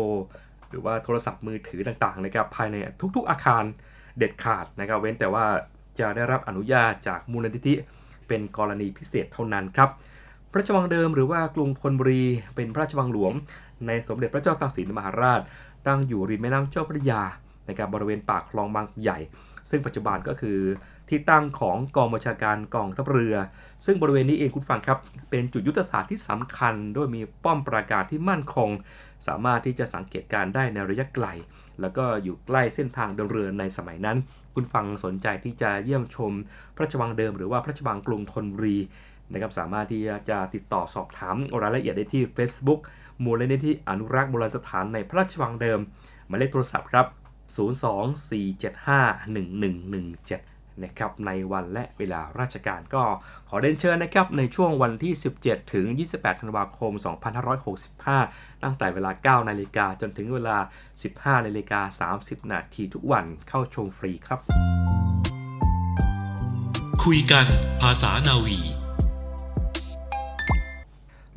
[0.69, 2.75] หรือว่าโทรศัพท์มือถือต่างๆนะครับภายใน
[3.15, 3.63] ทุกๆอาคาร
[4.17, 5.45] เด็ดขาดนะครับ เว้นแต่ว่า
[5.99, 7.73] จะได้รับอนุญาตจากมูลนิธิ
[8.27, 9.89] เป็นกรณีพิเศษเท่านั้นครับ
[10.51, 12.23] พระราชวังเดิมหรือว่ากรุงธนบุรี
[12.55, 13.33] เป็นพระราชวังหลวง
[13.87, 15.41] ในสมเด็จพระเจ้าตากสินมหาราช
[15.87, 17.21] ตั้งอยู่ริมแม่น้ำเจ้าพระยา
[17.69, 19.19] นะครับบริเวณปากคลองบางใหญ่
[19.69, 20.59] ซึ่งปัจจุบันก็คือ
[21.09, 23.35] ที่ตั้งของกองบัญชาการกองทัพเรือ
[23.85, 28.69] ซึ่งบริเวณนี้เองคุณฟังครับ เป็นจุดยุทธศาสตร์ที่สำคัญ โดยมีป้อมปราการที่มั่นคง
[29.27, 31.27] สามารถที่จะสังเกตการได้ในระยะไกล
[31.81, 34.17] แล้วก็อยู่ใกล้เส้นทางเดินเรือในสมัยนั้น
[34.55, 36.31] คุณฟังสนใจที่จะเยี่ยมชม
[36.75, 38.77] พระราชวังเดิมหรือว่าพระราชวังกรุงธนบุรี
[39.31, 42.79] นะครับสามารถที่จะติดต่อสอบถามรายละเอียดได้ที่ Facebook
[43.23, 45.79] มูลนิธิอนุรักษ์โบราณสถานในพระราชวังเดิม
[46.27, 47.05] หมายเลขโทรศัพท์ครับ
[47.55, 53.03] 024751117 นะครับในวันและเวลาราชการก็
[53.49, 55.85] ขอเรียนเชิญนะครับในช่วงวันที่ 17 ถึง
[56.15, 56.91] 28 ธันวาคม
[57.97, 60.57] 2565 ตั้งแต่เวลา 9 นาฬิกาจนถึงเวลา
[61.01, 64.39] 15 นาฬิกา 30 นาทีทุกวันเข้าชมฟรีครับ
[67.03, 67.45] คุยกัน
[67.81, 68.59] ภาษานาวี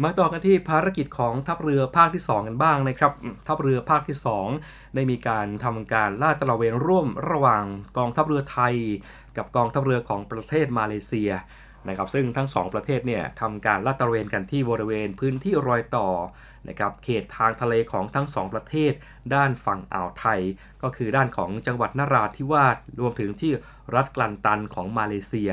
[0.05, 4.17] มาต่อกันที่ภารกิจของทัพเรือภาคที่ 2 กันบ้างนะครับอืมทัพเรือภาคที่
[4.55, 7.65] 2 ได้มีการทำการลาดตระเวนร่วมระหว่าง
[7.97, 8.75] กองทัพเรือไทย
[9.37, 11.31] กับกองทัพเรือของประเทศมาเลเซีย
[11.89, 16.09] นะครับซึ่งทั้ง 2 ประเทศเนี่ยทำการลาดตระเวนกันที่บริเวณพื้นที่รอยต่อ
[16.69, 18.93] นะครับเขตทางทะเลของทั้ง 2 ประเทศ
[19.35, 20.41] ด้านฝั่งอ่าวไทย
[20.83, 23.53] ก็คือด้านของจังหวัดนราธิวาสรวมถึงที่
[23.95, 25.51] รัฐกลันตันของมาเลเซีย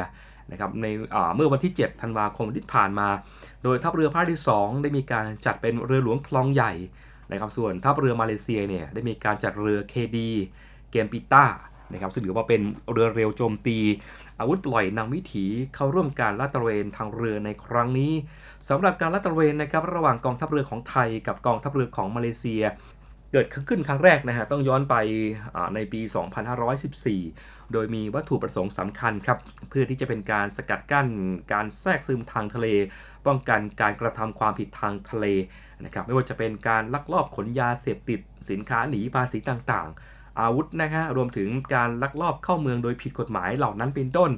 [0.51, 0.85] นะครับใน
[1.35, 3.09] เมื่อวันที่ 7 ธันวาคมที่ผ่านมา
[3.63, 6.73] โดยทัพเรือภาคที่ 2 ได้มีการจัดเป็นเรือหลวงคลองใหญ่
[7.31, 10.31] นะครับส่วนทัพเรือมาเลเซียเนี่ยได้มีการจัดเรือเคดี
[10.91, 11.45] เกมปิต้า
[11.93, 13.77] นะครับซึ่งถือว่าเป็นเรือเร็วโจมตี
[14.39, 15.45] อาวุธปล่อยนำวิถี
[15.75, 18.13] เข้าร่วมการลาดตระเวนทางเรือในครั้งนี้
[18.69, 22.63] สำหรับการลาดตระเวนนะครับระหว่างกองทัพเรือของไทยกับกองทัพเรือของมาเลเซีย
[23.31, 24.95] เกิดขึ้นครั้งแรกนะฮะต้องย้อนไป
[25.75, 26.01] ในปี
[26.87, 31.07] 2514 โดยมีวัตถุประสงค์สำคัญครับเพื่อที่จะเป็นการสกัดกั้น
[31.53, 32.67] การแทรกซึมทางทะเล
[33.27, 35.25] ป้องกันการกระทำความผิดทางทะเล
[35.85, 38.19] นะครับไม่ว่าจะเป็นการลักลอบขนยาเสพติด
[38.49, 44.31] สินค้าหนีภาษีต่างๆ อาวุธนะฮะรวมถึงการลักลอบเข้าเมืองโดยผิดกฎหมายเหล่านั้นเป็นต้น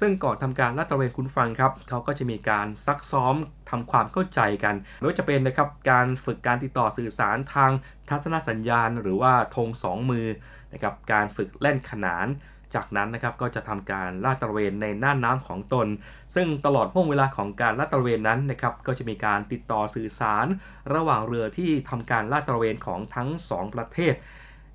[0.00, 3.34] ซึ่งก่อนทำการลาดตระเวนคุณฟังครับเขาก็จะมีการซักซ้อม
[3.70, 7.70] ทำความเข้าใจกันไม่ว่าจะเป็นนะครับการฝึกการติดต่อสื่อสารทาง
[8.08, 10.26] ทัศนสัญญาณ หรือว่าธงสองมือ
[10.72, 12.26] นะครับการฝึกเล่นขนาน
[12.74, 15.86] จากนั้นนะครับก็จะทำการลาดตระเวนในน่านน้ำของตน
[16.34, 20.46] ซึ่งตลอดห่วงเวลาของการลาดตระเวนนั้นนะครับก็จะมีการติดต่อสื่อสาร
[20.94, 24.14] ระหว่างเรือที่ทำการลาดตระเวนของทั้งสองประเทศ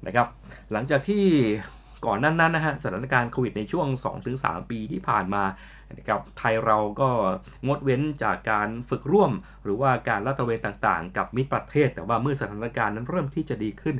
[0.08, 0.28] นะครับ
[0.72, 1.26] หลังจากที่
[2.06, 3.88] ก่อนนั้นนั้นนะฮะสถานการณ์โควิดในช่วง
[4.30, 5.44] 2-3 ปีที่ผ่านมา
[5.98, 7.10] นะครับไทยเราก็
[7.68, 9.32] งดเว้นจากการฝึกร่วม
[9.64, 13.96] หรือว่าการลาดตระเวนต่างๆ กับมิตรประเทศ แต่ว่าเมื่อสถานการณ์นั้นเริ่มที่จะดีขึ้น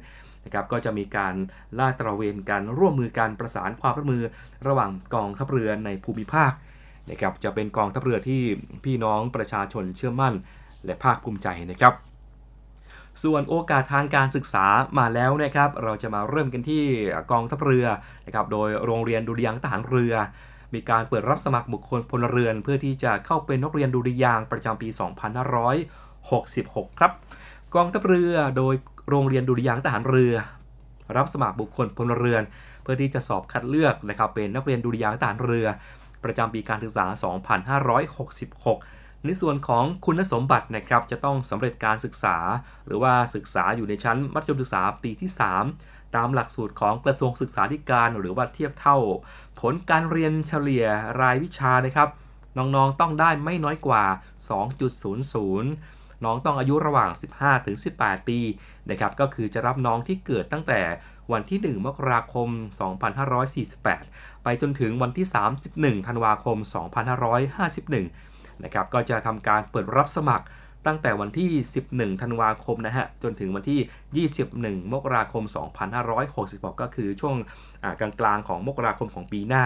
[0.46, 1.36] นะครับก็จะมีการ
[1.80, 4.24] ลาดตระเวนกันร่วมมือการประสานความร่วมมือ
[4.68, 6.52] ระหว่างกองทัพเรือในภูมิภาค
[7.12, 8.42] นะครับจะเป็นกองทัพเรือที่
[8.84, 10.34] พี่น้องประชาชนเชื่อมั่น
[10.86, 11.94] และภาคภูมิใจนะครับ
[13.24, 14.66] ส่วนโอกาสทางการศึกษา
[15.00, 16.84] มาแล้วนะครับ เราจะมาเริ่มกันที่
[17.32, 17.86] กองทัพเรือ
[18.26, 20.14] นะครับ โดยโรงเรียนดุริยางทหารเรือ
[20.74, 24.90] มีการเปิดรับสมัครบุคคลพลเรือน เพื่อที่จะเข้าเป็นนักเรียนดุริยางประจำปี
[26.14, 27.12] 2566 ครับ
[27.76, 28.74] กองทัพเรือโดย
[29.10, 30.34] โรงเรียนดุริยางทหารเรือ
[31.18, 32.44] รับสมัครบุคคลพลเรือน
[32.84, 35.68] เพื่อที่จะสอบคัดเลือกนะครับเป็นนักเรียนดุริยางทหารเรือ
[36.24, 37.06] ประจำปีการศึกษา
[38.22, 42.38] 2566 ในส่วนของคุณสมบัตินะครับจะต้องสำเร็จการศึกษา
[42.86, 45.30] หรือว่าศึกษาอยู่ในชั้นมัธยมศึกษาปีที่
[45.74, 48.98] 3 ตามหลักสูตรของกระทรวงศึกษาธิการ หรือว่าเทียบเท่า
[49.60, 50.86] ผลการเรียนเฉลี่ย
[51.22, 52.10] รายวิชานะครับ
[52.58, 54.04] น้องๆต้องได้ไม่น้อยกว่า
[54.90, 57.12] 2.00 น้องต้องอายุระหว่าง
[57.70, 58.40] 15-18 ปี
[58.90, 60.82] นะครับก็คือจะรับน้องที่เกิดตั้งแต่
[61.32, 62.50] วันที่ 1 มกราคม
[63.66, 65.28] 2548 ไปจนถึงวันที่
[65.68, 66.58] 31 ธันวาคม
[67.44, 68.33] 2551
[68.64, 70.46] นะครับก็จะทำการเปิดรับสมัคร
[70.88, 71.52] ตั้งแต่วันที่
[71.88, 75.44] 11 ธันวาคมนะฮะ จนถึงวันที่ 21 มกราคม
[76.14, 77.36] 2566 ก็คือช่วง
[78.00, 79.66] กลางๆของมกราคมของปีหน้า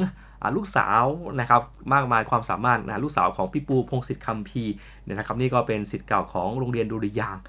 [0.57, 1.05] ลูกสาว
[1.41, 4.65] นะครับมากมายความสามารถนะลูกสาวของพี่ปูพงศิษฐ์คำพี
[5.03, 7.43] เนี่ยนะครับนี่ก็เป็นสิทธิ์เก่าของโรงเรียนดุริยางค์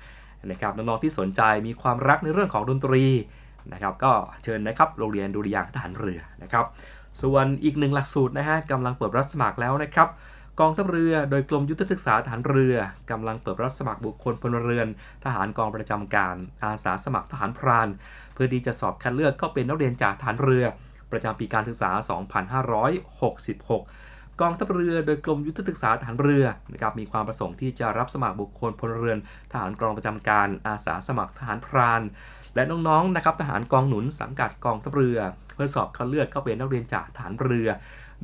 [0.52, 3.06] นะครับน้องๆที่สนใจมีความรักในเรื่องของดนตรี
[3.74, 4.12] นะครับก็
[4.44, 6.66] เชิญนะครับโรงเรียนดุริยางค์ทหารเรือนะครับ
[7.22, 10.08] ส่วนอีกหนึ่งหลักสูตรนะฮะกำลังเปิดรับสมัครแล้วนะครับ
[10.60, 12.76] กองทัพเรือโดยกรมยุทธศึกษาทหารเรือ
[13.12, 14.88] กำลังเปิดรับสมัครบุคคลพลเรือน
[15.24, 17.88] ทหารกองประจำการ อาสาสมัครทหารพราน
[18.34, 20.66] เพื่อที่จะสอบคัดเลือกก็เป็นนักเรียนจากทหารเรือ
[21.12, 21.90] ประจำปีการศึกษา
[23.16, 29.20] 2566 กองทัพเรือโดยกรมยุทธศึกษาทหารเรือนะครับมีความประสงค์ที่จะรับสมัครบุคคลพลเรือน
[29.52, 32.02] ทหารกองประจำการ อาสาสมัครทหารพราน
[32.56, 35.20] และน้องๆนะครับทหารกองหนุนสังกัดกองทัพเรือ
[35.54, 37.68] เพื่อสอบคัดเลือกเข้าเป็นนักเรียนจากทหารเรือ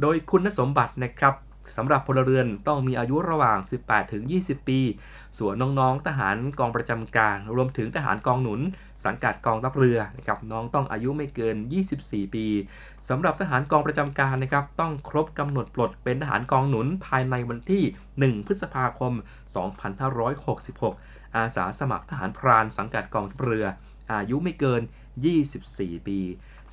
[0.02, 1.36] โดยคุณสมบัตินะครับ
[1.78, 4.80] สำหรับพลเรือนต้องมีอายุระหว่าง 18 ถึง 20 ปี
[5.40, 8.62] ส่วนน้องๆ ทหารกองประจำการ รวมถึงทหารกองหนุน
[9.06, 11.56] สังกัดกองทัพเรือนะครับน้องต้องอายุไม่เกิน
[11.96, 12.46] 24 ปี
[13.10, 17.84] สำหรับทหารกองประจำการนะครับต้องครบกำหนดปลดเป็นทหารกองหนุนภายในวันที่
[18.20, 19.14] 1 พฤษภาคม
[20.04, 23.66] 2566 อาสาสมัครทหารพรานสังกัดกองทัพเรือ
[24.12, 24.82] อายุไม่เกิน
[25.46, 26.20] 24 ปี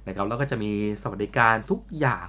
[0.08, 2.26] นะครับแล้วก็จะมีสวัสดิการทุกอย่าง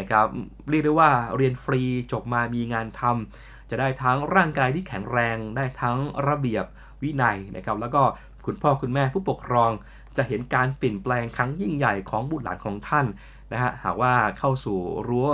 [0.00, 0.26] นะครับ
[0.70, 1.82] เรียกได้ว่าเรียนฟรี
[2.12, 5.96] จบมามีงานทำจะได้ทั้งร่างกายที่แข็งแรง ได้ทั้ง
[6.28, 6.64] ระเบียบ
[7.02, 8.02] วินัยนะครับแล้วก็
[8.46, 9.70] คุณพ่อคุณแม่ผู้ปกครอง
[10.16, 13.06] จะเห็นการเปลี่ยนแปลงครั้งยิ่งใหญ่ของบุตรหลานของท่าน
[13.52, 15.28] นะฮะหากว่าเข้าสู่รั้ว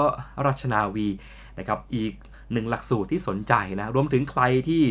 [0.46, 1.08] ราชนาวี
[1.58, 2.12] นะครับอีก
[2.52, 4.82] หนึ่งหลักสูตรที่สนใจนะรวมถึงใครที่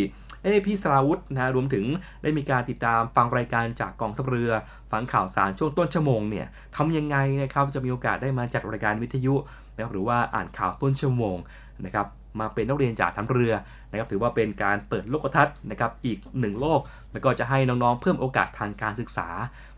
[0.43, 1.85] เอ้พี่สราวุธนะรวมถึง
[2.23, 4.51] ได้มีการติดตามฟังรายการจากกองทัพเรือ
[4.91, 9.35] ฟังข่าวสารช่วงต้นชั่วโมงเนี่ยทำยังไงนะครับจะมีโอกาสได้มาจัดรายการวิทยุ
[9.75, 11.37] นะครับหรือว่าอ่านข่าวต้นชั่วโมง
[11.85, 12.07] นะครับ
[12.39, 13.53] มาเป็นนักเรียนจากทัพเรือ
[13.91, 16.79] นะครับถือว่าเป็นการเปิดโลกทัศน์นะครับอีกหนึ่งโลก
[17.13, 19.27] แล้วก็จะให้น้องๆเพิ่มโอกาสทางการศึกษา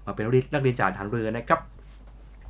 [0.05, 1.59] มาเป็นนักเรียนจากทัพเรือนะครับ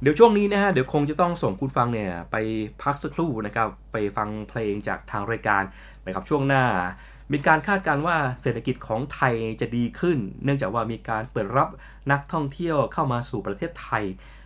[0.01, 2.35] เดี๋ยวช่วงนี้นะฮะเดี๋ยวคงจะต้องส่งคุณฟังเนี่ยไป
[2.83, 5.63] พักสักครู่นะครับไปฟังเพลงจากทางรายการ
[6.05, 6.63] นะครับช่วงหน้า
[7.31, 11.69] มีการคาดการณ์ว่าเศรษฐกิจของไทยจะดีขึ้น เนื่องจากว่ามีการเปิดรับ
[12.11, 14.03] นักท่องเที่ยวเข้ามาสู่ประเทศไทย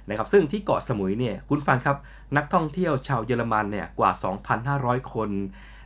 [0.09, 1.97] นะครับซึ่งที่เกาะสมุยเนี่ยคุณฟังครับ
[2.37, 4.11] นักท่องเที่ยวชาวเยอรมันเนี่ยกว่า
[4.61, 5.29] 2,500 คน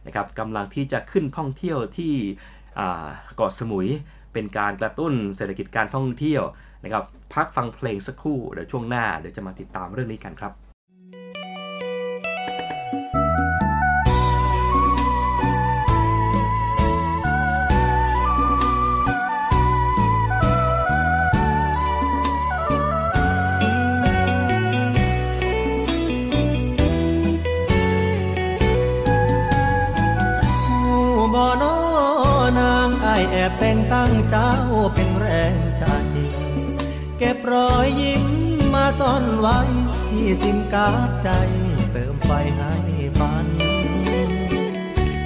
[0.05, 2.13] นะครับกำลังที่จะขึ้นท่องเที่ยวที่
[3.35, 3.87] เกาะสมุย
[4.33, 6.43] เป็นการกระตุ้นเศรษฐกิจการท่องเที่ยว
[6.83, 10.53] นะครับพักฟังเพลงสักครู่เดี๋ยวช่วงหน้าเดี๋ยวจะมาติดตามเรื่องนี้กันครับ
[33.49, 34.53] บแต่งตั้งเจ้า
[34.93, 35.85] เป็นแรงใจ
[37.17, 38.25] เก็บรอยยิ้ม
[38.73, 39.59] มาซ่อนไว้
[40.09, 41.29] ที่สิมการ์ดใจ
[41.91, 42.73] เติมไฟให้
[43.19, 43.47] ฝัน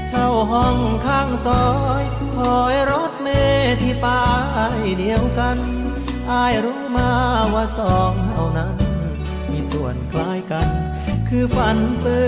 [0.09, 1.67] เช่าห้องข้างซอ
[2.01, 2.03] ย
[2.37, 3.27] คอยรถเม
[3.81, 4.23] ที่ป้า
[4.77, 5.57] ยเดียวกัน
[6.31, 7.11] อายรู้มา
[7.53, 8.75] ว่าสองเท่านั้น
[9.51, 10.69] มีส่วนคล้ายกัน
[11.29, 12.25] คือฝันเปื้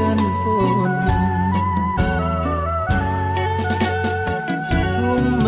[0.00, 0.92] อนฝุ่น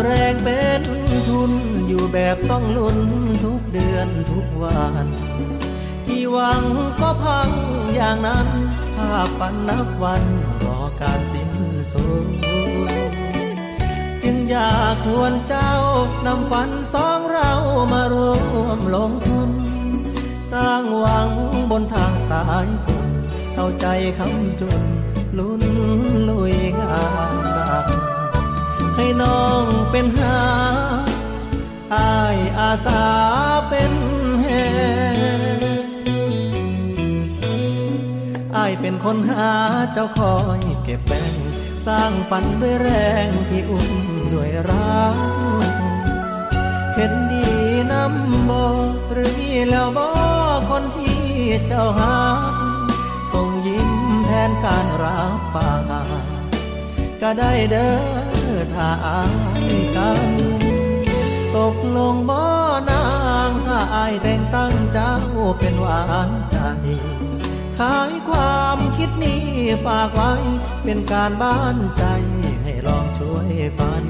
[0.01, 0.81] แรงเป็น
[1.27, 1.51] ทุน
[1.87, 2.99] อยู่แบบต้องลุ้น
[3.43, 5.05] ทุกเดือนทุกวัน
[6.05, 6.63] ที่หวัง
[7.01, 7.49] ก็พัง
[7.95, 8.47] อย่างนั้น
[8.95, 10.23] ภาพฝันนับวัน
[10.63, 11.51] รอการสิ้น
[11.93, 12.27] สุด
[14.23, 15.71] จึงอยากชวนเจ้า
[16.25, 17.51] นำฝันสองเรา
[17.93, 18.15] มาร
[18.65, 19.51] วมลงทุน
[20.51, 21.29] สร้างหวัง
[21.71, 23.07] บนทางสายฝน
[23.55, 23.87] เอาใจ
[24.19, 24.83] คำจน
[25.37, 25.63] ลุ้น
[26.29, 27.52] ลุยงาน
[28.95, 30.37] ให้น้องเป็นหา
[31.95, 33.03] อายอาสา
[33.69, 33.93] เป็น
[34.41, 34.47] แห
[38.55, 39.49] อายเป็นคนหา
[39.93, 41.33] เจ้าคอยเก็บแบ่ง
[41.85, 42.89] สร้างฝันด้วยแร
[43.27, 43.89] งที่อุ้ม
[44.33, 45.17] ด้วยรัก
[46.95, 47.47] เห็นดี
[47.91, 48.51] นำบ
[49.11, 50.09] หรือมีแล้วบอ
[50.69, 51.21] คนที่
[51.67, 52.15] เจ้าหา
[53.31, 53.91] ส่งยิ้ม
[54.25, 55.91] แทนการรับปาก
[57.21, 58.22] ก็ได้เด้อ
[58.73, 59.21] ถ้าอา
[59.63, 59.65] ย
[59.97, 60.21] กัน
[61.57, 62.41] ตกลงบ่
[62.89, 63.05] นา
[63.47, 65.15] งถ้าอายแต่งตั้งเจ้า
[65.59, 66.57] เป็นหวานใจ
[67.77, 69.43] ขายความคิดนี้
[69.85, 70.33] ฝากไว้
[70.83, 72.03] เป็นการบ้านใจ
[72.63, 74.05] ให้ลองช่วยฝัน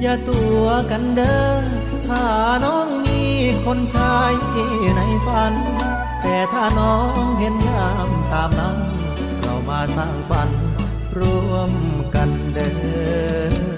[0.00, 1.62] อย่าตัวกันเด้อ
[2.08, 2.24] ถ้า
[2.64, 3.20] น้องมี
[3.64, 4.32] คนชาย
[4.96, 5.54] ในฝัน
[6.22, 8.78] แต่ถ้าน้องเห็นงามตามนั้น
[9.40, 10.50] เรามาสร้างฝัน
[11.18, 11.72] ร่วม
[12.14, 12.70] กันเดิ
[13.52, 13.73] น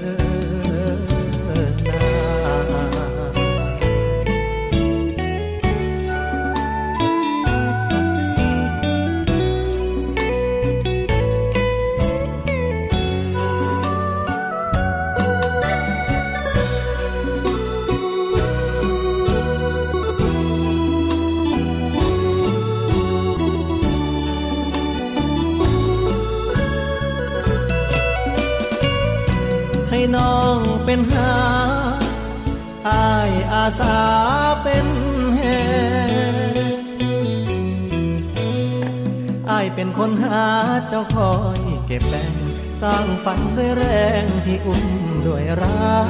[39.78, 40.42] เป็นคนหา
[40.88, 42.34] เจ้าคอยเก็บแบ่ง
[42.80, 43.84] สร้างฝันด้วยแร
[44.22, 44.84] งที่อุ้ม
[45.26, 46.08] ด้วยรัก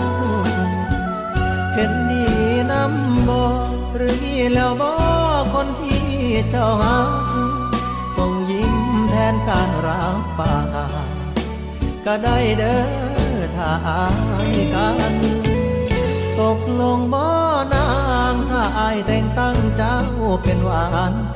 [1.75, 2.27] เห็นดี
[2.71, 3.45] น้ำบอ
[3.97, 4.93] หรือมีแล้วบอ
[5.55, 6.05] คนที่
[6.51, 6.99] เจ้าหา
[8.17, 8.77] ส่งยิ้ม
[9.11, 10.75] แทนการรับปาก
[12.07, 14.05] ก็ได้เด้อถ้าอา
[14.51, 15.15] ยกัน
[16.41, 17.25] ตกลงบ่
[17.75, 17.89] นา
[18.33, 19.99] งถ้าอายแต่งตั้งเจ้า
[20.43, 21.15] เป็นหวาน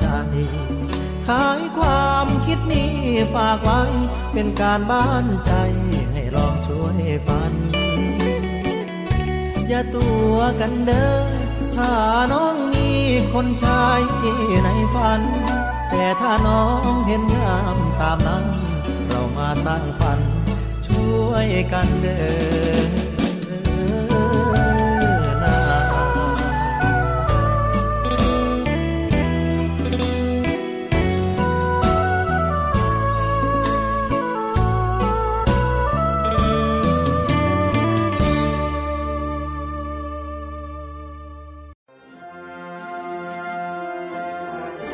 [1.27, 2.91] ขายความคิดนี้
[3.35, 3.81] ฝากไว้
[4.33, 5.53] เป็นการบ้านใจ
[6.11, 7.53] ให้ลองช่วยฝัน
[9.67, 11.13] อย่าตัวกันเด้อ
[11.75, 11.91] ถ้า
[12.33, 12.89] น้องมี
[13.33, 14.01] คนชาย
[14.63, 15.21] ในฝัน
[15.89, 18.45] แต่ถ้าน้องเห็นงามตามนั้น
[19.07, 20.19] เรามาสร้างฝัน
[20.87, 22.19] ช่วยกันเด้
[22.97, 23.00] อ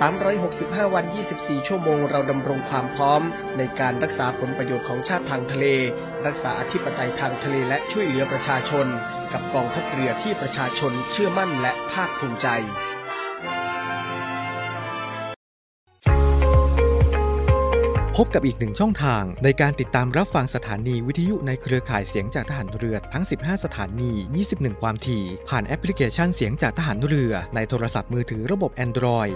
[0.08, 1.06] 365 วัน
[1.36, 3.22] 24 ชั่วโมง เราดำรงความพร้อม
[3.58, 5.66] ในการรักษาผลประโยชน์ของชาติทางทะเล
[6.26, 8.88] รักษาอธิปไตยทางทะเลและช่วยเหลือประชาชน
[9.34, 12.48] กับกองทัพเรือที่ประชาชนเชื่อมั่นและภาคภูมิใจ
[18.22, 24.12] พบกับอีกหนึ่งช่องทางในการติดตามรับฟังสถานีวิทยุในเครือข่ายเสียงจากทหารเรือทั้ง 15 สถานี
[24.48, 29.36] 21 ความถี่ ผ่านแอปพลิเคชันเสียงจากทหารเรือในโทรศัพท์มือถือระบบ Android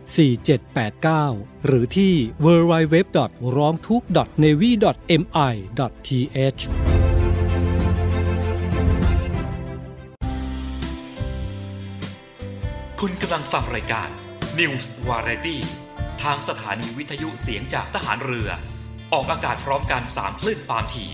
[0.11, 2.13] 4789 หรือที่
[2.45, 2.95] www.
[3.57, 4.03] ร้องทุก
[4.43, 5.01] navy.mi.th
[12.99, 14.09] คุณกำลังฟังรายการ
[14.59, 15.57] News Variety
[16.23, 18.49] ทางสถานีวิทยุเสียงจากทหารเรือ
[19.13, 21.11] ออกอากาศพร้อมกัน 3 คลื่นความถี่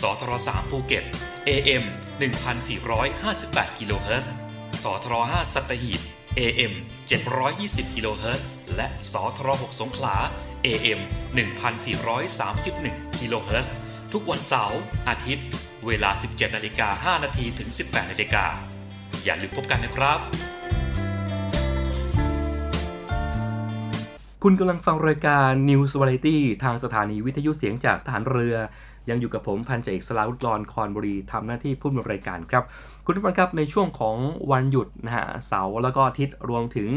[0.00, 1.04] สทร3ภูเก็ต
[1.48, 1.84] AM
[3.00, 4.34] 1458 กิโลเฮิรตซ์
[4.82, 6.00] สทร5สัตหีบ
[6.38, 6.72] AM
[7.34, 10.16] 720กิโลเฮิรตซ์และสทร6สงขลา
[10.66, 11.00] AM
[12.28, 13.74] 1431กิโลเฮิรตซ์
[14.12, 15.46] ทุกวันเสาร์อาทิตย์
[15.86, 18.44] เวลา 17นาฬิกา5นาทีถึง 18นาฬิกา
[19.24, 20.18] อย่าลืมพบกันนะครับ
[24.42, 28.56] คุณกำลังฟังรายการ News Variety ทางสถานีวิทยุเสียงจากทหารเรือ
[29.10, 32.64] ยังอยู่กับผมพันจ่าเอกสลาวุฒิกรคอนบุรีทำหน้าที่ผู้ดำเนินรายการครับ
[33.06, 34.16] คุณผู้ฟังครับในช่วงของ
[34.52, 36.88] วันหยุดนะฮะเสาร์แล้วก็อาทิตย์รวมถึง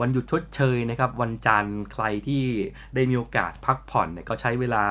[0.00, 2.42] วันหยุดชดเชยนะครับวันจันทร์ใครที่
[2.94, 4.84] ได้มีโอกาสพักผ่อนเนี่ยก็ใช้เวลา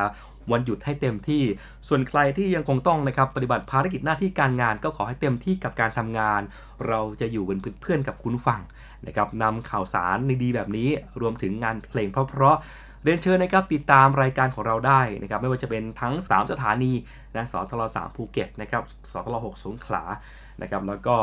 [0.51, 1.43] วันหยุดให้เต็มที่
[1.87, 6.41] ส่วนใครที่ยังคงต้องนะครับปฏิบัติภารกิจหน้าที่การงานก็ขอให้เต็มที่กับการทำงาน
[6.87, 8.61] เราจะอยู่เป็นเพื่อนกับคุณฟัง
[9.07, 10.89] นะครับนำข่าวสารดีๆแบบนี้
[11.21, 16.91] รวมถึงงานเพลงเพราะๆเรียนเชิญนะครับติดตามรายการของเราได้นะครับไม่ว่าจะเป็นทั้ง 3 สถานี
[17.35, 20.03] นะสทร3ภูเก็ตนะครับสทร6สงขลา
[20.61, 21.15] นะครับแล้วก็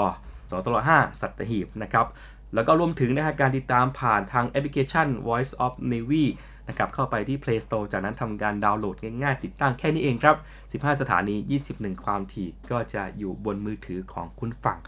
[0.50, 2.06] สทร5สัตหีบนะครับ
[2.54, 6.24] แล้วก็รวมถึงนะฮะการติดตามผ่านทางแอปพลิเคชัน Voice of Navy
[6.68, 10.36] นะครับเข้าไปที่ Play Store จากนั้นทำการดาวน์โหลดง่ายๆ ติดตั้งแค่นี้เองครับ
[10.82, 11.36] 15 สถานี
[11.70, 14.78] 21 ความถี่ก็จะอยู่บนมือถือของคุณฝั่ง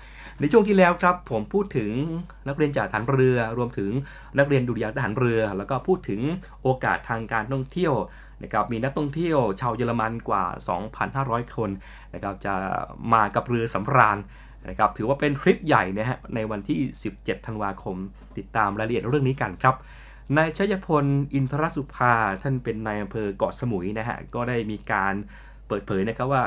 [0.41, 1.93] ในช่วงที่แล้วครับ ผมพูดถึง
[2.49, 3.91] นักเรียนจากฐานเรือ รวมถึง
[4.39, 6.21] นักเรียนดุริยางทหารเรือ แล้วก็พูดถึง
[6.63, 7.95] โอกาสทางการท่องเที่ยว
[8.43, 10.45] นะครับมีนักท่องเที่ยวชาวเยอรมันกว่า
[11.01, 11.71] 2,500 คน
[12.15, 12.55] นะครับจะ
[13.13, 14.19] มากับเรือสำราญ
[14.69, 16.79] นะครับถือว่าเป็นทริปใหญ่นะฮะในวันที่
[17.15, 17.97] 17 ธันวาคม
[18.39, 19.75] ติดตามรายละเอียดเรื่องนี้กันครับ
[20.37, 25.15] นายชัยพลอินทรสุภาท่านเป็นนายอำเภอเกาะสมุยนะฮะก็ได้มีการ
[25.69, 26.45] เปิดเผยนะครับว่า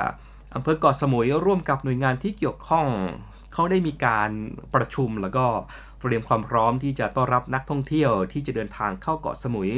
[0.56, 2.88] อำเภอเกาะสมุยร่วมกับหน่วยงานที่เกี่ยวข้อง
[3.54, 4.30] เขาได้มีการ
[4.76, 5.46] ประชุมแล้วก็
[6.04, 9.72] เตรียมความพร้อมที่จะต้อนรับนักท่องเที่ยวที่จะเดินทางเข้าเกาะสมุย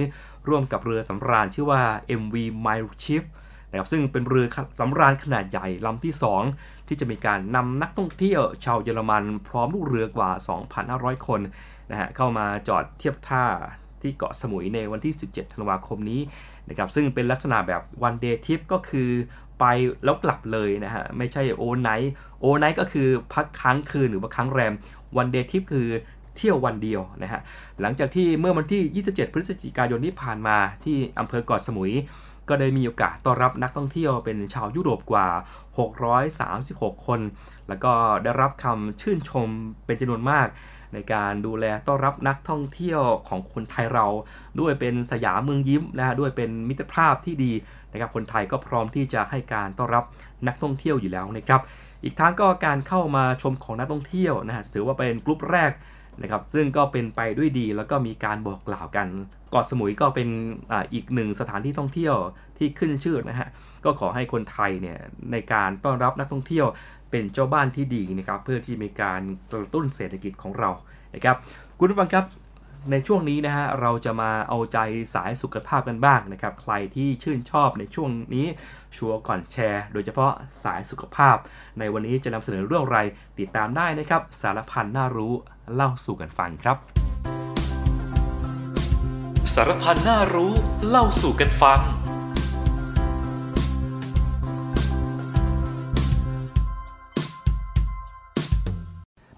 [0.47, 1.81] ร่วมกับเรือสำราญชื่อว่า
[2.21, 3.23] MV My Ship
[3.69, 4.45] นะครับซึ่งเป็นเรือ
[4.79, 6.13] สำราญขนาดใหญ่ลำที่
[6.51, 10.29] 2 ที่จะมีการนำนักท่องเที่ยว ชาวเยอรมันพร้อมลูกเรือกว่า
[10.77, 11.41] 2,500 คน
[11.91, 13.45] นะฮะเข้ามาจอดเทียบท่า
[14.01, 16.21] ที่เกาะสมุยในวันที่ 17 ธันวาคมนี้
[16.69, 19.09] นะครับซึ่งเป็นลักษณะแบบ one day trip ก็คือ
[19.59, 19.65] ไป
[20.03, 24.73] แล้วกลับเลยนะฮะ ไม่ใช่ overnight overnight ก็คือพักค้างคืนหรือว่าค้างแรม
[25.17, 25.89] one day trip คือ
[26.37, 27.41] เที่ยววันเดียวนะฮะ
[27.81, 31.93] หลังจากที่เมื่อวันที่ 27 พฤศจิกายนที่ผ่านมาที่อำเภอเกาะสมุย
[32.49, 35.27] ก็ได้มีโอกาสต้อนรับนักท่องเที่ยวเป็นชาวยุโรปกว่า
[36.37, 37.19] 636 คน
[37.67, 39.47] แล้วก็ได้รับคำชื่นชม
[39.85, 40.47] เป็นจำนวนมาก
[40.93, 44.07] ในการดูแลต้อนรับนักท่องเที่ยวของคนไทยเรา
[44.59, 47.53] ด้วยเป็นสยามเมืองยิ้มนะฮะด้วยเป็นมิตรภาพที่ดี
[47.91, 50.03] นะครับคนไทยก็พร้อมที่จะให้การต้อนรับ
[50.47, 51.61] นักท่องเที่ยวอยู่แล้วนะครับ
[52.03, 55.71] อีกทั้งก็การเข้ามาชมของนักท่องเที่ยวนะฮะถือว่าเป็นกลุ่มแรก
[56.21, 59.07] นะครับซึ่งก็เป็นไปด้วยดีแล้วก็มีการบอกกล่าวกัน
[59.51, 60.29] เกาะสมุยก็เป็น
[60.71, 62.15] ออีกหนึ่งสถานที่ท่องเที่ยว
[62.57, 63.47] ที่ขึ้นชื่อนะฮะ
[63.85, 64.97] ก็ขอให้คนไทยเนี่ย
[65.31, 66.67] ในการต้อนรับนักท่องเที่ยว
[67.11, 70.69] เป็นเจ้าบ้านที่ดีนะครับเพื่อที่มีการกระตุ้นเศรษฐกิจของเรา
[71.15, 71.35] นะครับ
[71.79, 72.25] คุณผู้ฟังครับ
[72.91, 74.77] ในช่วงนี้นะฮะเราจะมาเอาใจ
[75.15, 78.47] สายสุขภาพกันบ้างนะครับ ใครที่ชื่นชอบในช่วงนี้
[78.95, 80.31] ชัวร์ก่อนแชร์ โดยเฉพาะ
[80.63, 81.35] สายสุขภาพ
[81.79, 82.99] ในวันนี้จะนำเสนอเรื่องอะไร
[83.39, 85.33] ติดตามได้นะครับ สารพันน่ารู้
[85.73, 86.77] เล่าสู่กันฟังครับ
[89.53, 90.51] สารพันน่ารู้
[90.87, 92.04] เล่าสู่กันฟัง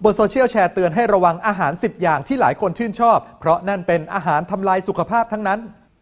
[0.04, 5.58] บนโซเชียลแชร์เตือนให้ระวังอาหาร 10 อย่างที่หลายคนชื่นชอบ เพราะนั่นเป็นอาหารทำลายสุขภาพทั้งนั้น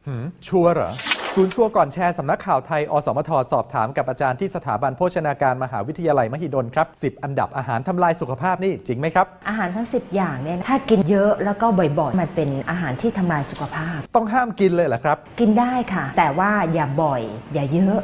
[0.07, 0.92] หืมชัวร์เหรอ
[1.34, 17.22] ศูนย์ชัวร์ก่อนแชร์สำนักข่าวไทย อสมทสอบถามกับอาจารย์ที่สถาบันโภชนาการมหาวิทยาลัยมหิดลครับ 10 อันดับอาหารทำลายสุขภาพนี่จริงไหมครับ อาหารทั้ง 10 อย่างเนี่ยถ้ากินเยอะแล้วก็บ่อยๆ มันเป็นอาหารที่ทำลายสุขภาพ ต้องห้ามกินเลยเหรอครับ กินได้ค่ะ แต่ว่าอย่าบ่อย
[17.55, 17.99] อย่าเยอะ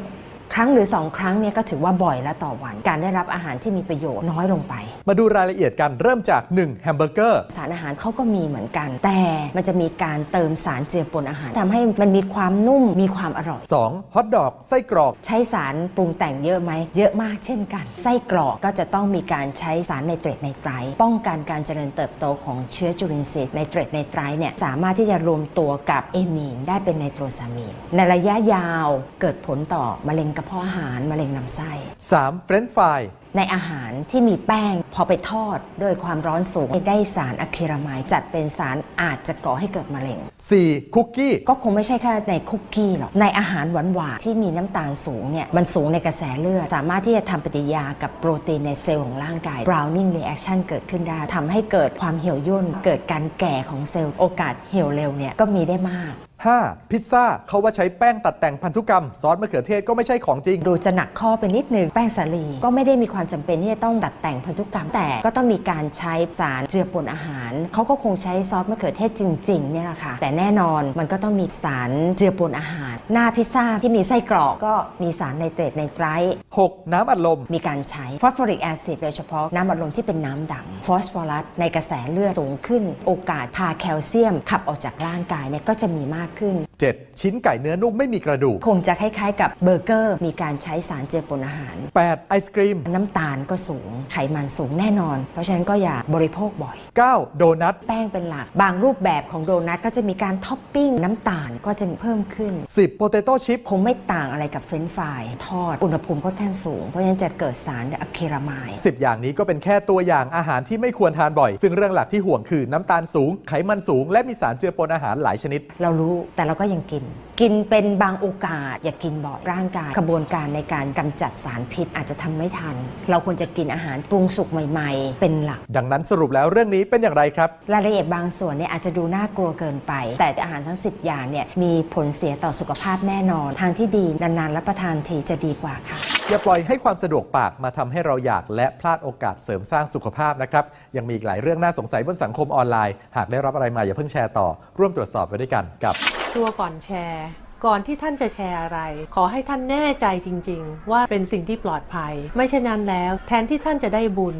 [0.55, 4.74] ครั้งหรือ 2 ครั้งเนี่ยก็ถือว่าบ่อยและต่อวัน การได้รับอาหารที่มีประโยชน์น้อยลงไป
[5.09, 6.82] มาดูรายละเอียดกันเริ่มจาก 1.
[6.82, 9.20] แฮมเบอร์เกอร์ สารอาหารเขาก็มีเหมือนกัน แต่
[9.57, 14.14] มันจะมีการเติมสารเจือปนอาหารทำให้มันมีความนุ่มมีความอร่อย 2.
[14.14, 28.88] ฮอทดอกไส้กรอก ใช้สารปรุงแต่งเยอะไหมเยอะมากเช่นกัน ไส้กรอกก็จะต้องมีการใช้สารไนเตรตไนไตรท์ป้องกันการเจริญเติบโตของเชื้อจุลินทรีย์ไนเตรตไนไตรท์เนี่ยสามารถที่จะรวมตัวกับเอมีนได้เป็นไนโตรซามีนในระยะยาว
[29.20, 31.70] เกิดผลต่อมะเร็งกระเพาะอาหารมะเร็งลำไส้
[32.11, 32.45] 3.
[32.45, 33.01] เฟรนช์ฟราย
[33.36, 40.18] ในอาหารที่มีแป้งพอไปทอดด้วยความร้อนสูง ได้สารอะคริลามายด์จัดเป็นสารอาจจะก่อให้เกิดมะเร็ง
[40.57, 40.95] 4.
[40.95, 56.12] คุกกี้ ก็คงไม่ใช่แค่ในคุกกี้หรอก ในอาหารหวานๆที่มีน้ำตาลสูงเนี่ยมันสูงในกระแสเลือด สามารถที่จะทำปฏิกิริยากับโปรตีนในเซลล์ของร่างกาย browning reaction เกิดขึ้นได้ทำให้เกิดความเหี่ยวย่น เกิดการแก่ของเซลล์โอกาสเหี่ยวเร็วเนี่ยก็มีได้มาก
[56.51, 56.90] 5.
[56.90, 76.34] พิซซ่าเขาว่าใช้แป้งตัดแต่งพันธุกรรม ซอสมะเขือเทศก็ไม่ใช่ของจริง ดูจะหนักข้อไปนิดนึง แป้งสาลีก็ไม่ได้มีความจำเป็นที่จะต้องดัดแต่งพันธุกรรม แต่ก็ต้องมีการใช้สารเจือปนอาหาร เขาก็คงใช้ซอสมะเขือเทศจริงๆเนี่ยแหละค่ะ แต่แน่นอนมันก็ต้องมีสารเจือปนอาหาร หน้าพิซซ่าที่มีไส้กรอกก็มีสารไนเตรตไนไตรท์
[76.64, 76.93] 6.
[76.93, 86.55] น้ำอัดลม มีการใช้ phosphoric acid โดยเฉพาะน้ำอัดลมที่เป็นน้ำดำฟอสฟอรัสในกระแสเลือดสูงขึ้น โอกาสพาแคลเซียมขับออกจากร่างกายเนี่ยก็จะมีมากขึ้น
[86.91, 87.20] 7.
[87.20, 92.28] ชิ้นไก่เนื้อนุ่มไม่มีกระดูก คงจะคล้ายๆ กับเบอร์เกอร์ มีการใช้สารเจือปนอาหาร 8.
[92.28, 96.76] ไอศครีม น้ำตาลก็สูง ไขมันสูงแน่นอน เพราะฉะนั้นก็อย่าบริโภคบ่อย
[97.09, 97.37] 9.
[97.37, 102.97] โดนัท แป้งเป็นหลัก บางรูปแบบของโดนัทก็จะมีการท็อปปิ้งน้ำตาลก็จะเพิ่มขึ้น 10.
[102.96, 117.04] potato chip คงไม่ต่างอะไรกับเฟรนช์ฟรายทอดอุณหภูมิค่อนข้างสูง เพราะฉะนั้นจะเกิดสารอะคริลามายด์10 อย่างนี้ก็เป็นแค่ตัวอย่างอาหารที่ไม่ควรทานบ่อย ซึ่งเรื่องหลักที่ห่วงคือน้ำตาลสูง ไขมันสูง และมีสารเจือปนอาหารหลายชนิด เรารู้แต่เราก็ยังกิน
[117.43, 122.76] กินเป็นบางโอกาส อย่ากินบ่อยร่างกายกระบวนการในการกำจัดสารพิษอาจจะทำไม่ทัน
[123.11, 140.64] เราควรจะกินอาหารปรุงสุกใหม่ ๆ เป็นหลัก ดังนั้นสรุปแล้วเรื่องนี้เป็นอย่างไรครับ รายละเอียดบางส่วนเนี่ยอาจจะดูน่ากลัวเกินไป แต่อาหารทั้ง 10 อย่างเนี่ยมีผลเสียต่อสุขภาพแน่นอน ทางที่ดีนานๆรับประทานทีจะดีกว่าค่ะ อย่าปล่อยให้ความสะดวกปากมาทำให้เราอยากและพลาดโอกาสเสริมสร้างสุขภาพนะครับ
[140.97, 145.97] ยังมีอีกหลายเรื่องน่าสงสัยบนสังคมออนไลน์ หากได้รับอะไรมาอย่าเพิ่งแชร์ต่อ ร่วมตรวจสอบไปด้วยกันกับ
[146.33, 147.26] ชัวก่อนแชร์
[147.64, 148.78] ก่อนที่ท่านจะแชร์อะไร
[149.14, 154.37] ขอให้ท่านแน่ใจจริง ๆ ว่าเป็นสิ่งที่ปลอดภัย ไม่เช่นนั้นแล้ว แทนที่ท่านจะได้บุญ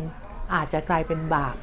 [0.55, 1.57] อาจจะกลายเป็นบาป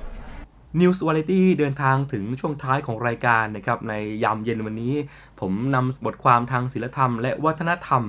[0.79, 4.93] News Variety เดินทางถึงช่วงท้ายของรายการนะครับในยามเย็นวันนี้
[5.39, 8.03] ผมนำบทความทางศิลธรรม และวัฒนธรรม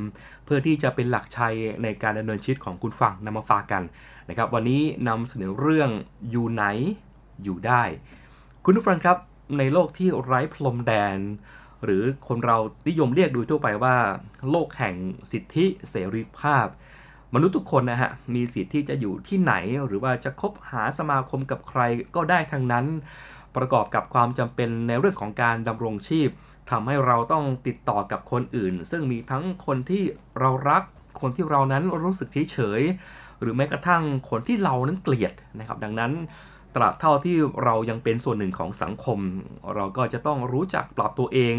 [0.44, 3.82] เพื่อที่จะเป็นหลักชัยในการดำเนินชีวิตของคุณฟังนำมาฝากกัน
[4.28, 5.90] นะครับวันนี้นำเสนอเรื่อง
[6.30, 6.64] อยู่ไหน
[7.42, 7.82] อยู่ได้
[8.64, 9.16] คุณผู้ฟังครับ
[9.58, 11.18] ในโลกที่ไร้พรมแดน
[11.84, 12.58] หรือคนเรา
[12.88, 13.96] นิยมเรียกโดยทั่วไปว่า
[14.50, 14.94] โลกแห่ง
[15.32, 16.66] สิทธิเสรีภาพ
[17.34, 19.54] มนุษย์ทุกคนนะฮะมีสิทธิ์ที่จะอยู่ที่ไหน
[19.86, 21.80] หรือว่าจะคบหาสมาคมกับใคร
[22.14, 22.86] ก็ได้ทั้งนั้น
[23.56, 26.28] ประกอบกับความจำเป็นในเรื่องของการดำรงชีพ
[26.70, 30.02] ทำให้เราต้องติดต่อกับคนอื่น ซึ่งมีทั้งคนที่
[30.40, 30.82] เรารัก
[31.20, 32.82] คนที่เรานั้นรู้สึกเฉยเฉย
[33.40, 36.12] หรือแม้กระทั่งคนที่เรานั้นเกลียดนะครับ ดังนั้น
[36.74, 39.18] ตราบเท่าที่เรายังเป็นส่วนหนึ่งของสังคม
[39.74, 41.54] เราก็จะต้องรู้จักปรับตัวเอง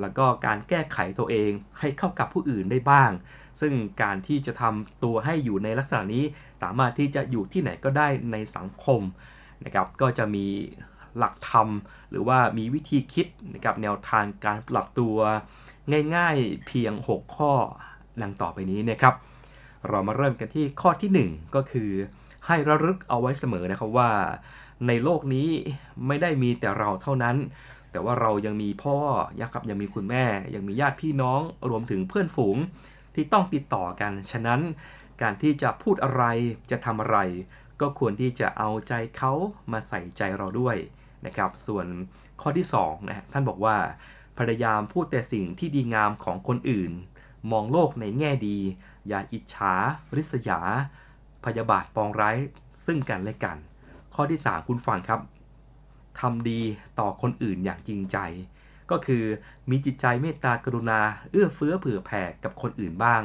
[0.00, 1.50] แล้วก็การแก้ไขตัวเอง
[1.80, 3.10] ให้เข้ากับผู้อื่นได้บ้าง
[3.60, 6.24] ซึ่งการที่จะทำตัวให้อยู่ในลักษณะนี้
[6.62, 9.00] สามารถที่จะอยู่ที่ไหนก็ได้ในสังคม
[9.64, 10.46] นะครับก็จะมี
[11.18, 11.68] หลักธรรม
[12.10, 15.16] หรือว่ามีวิธีคิดนะครับแนวทางการปรับตัว
[16.16, 17.52] ง่ายๆเพียง 6 ข้อ
[18.22, 19.14] ดังต่อไปนี้นะครับ
[19.88, 21.90] เรามาเริ่มกันที่ข้อที่ 1 ก็คือ
[22.46, 24.10] ให้ระลึกเอาไว้เสมอนะครับว่า
[24.86, 25.48] ในโลกนี้
[26.06, 27.36] ไม่ได้มีแต่เราเท่านั้น
[27.90, 28.96] แต่ว่าเรายังมีพ่อ
[29.40, 30.24] ยังครับยังมีคุณแม่
[30.54, 31.40] ยังมีญาติพี่น้อง
[31.70, 32.56] รวมถึงเพื่อนฝูง
[33.14, 34.60] ที่ต้องติดต่อกัน ฉะนั้น
[35.22, 36.24] การที่จะพูดอะไร
[36.70, 37.18] จะทำอะไร
[37.80, 39.32] ก็ควรที่จะเอาใจเขา
[39.72, 40.76] มาใส่ใจเราด้วย
[41.26, 41.86] นะครับ ส่วน
[42.40, 43.76] ข้อที่2นะท่านบอกว่า
[44.38, 46.92] พยายามพูดแต่สิ่งที่ดีงามของคนอื่น
[47.50, 48.58] มองโลกในแง่ดี
[49.08, 49.74] อย่าอิจฉา
[50.16, 50.60] ริษยา
[51.46, 52.36] พยาบาทปองร้าย
[52.86, 53.56] ซึ่งกันและกัน
[54.14, 55.20] ข้อที่ 3 คุณฟังครับ
[56.20, 56.60] ทำดี
[56.98, 58.18] ต่อคนอื่นอย่างจริงใจ
[58.90, 59.24] ก็คือ
[59.70, 63.22] มีจิตใจเมตตากรุณา เอื้อเฟื้อเผื่อแผ่กับคนอื่นบ้าง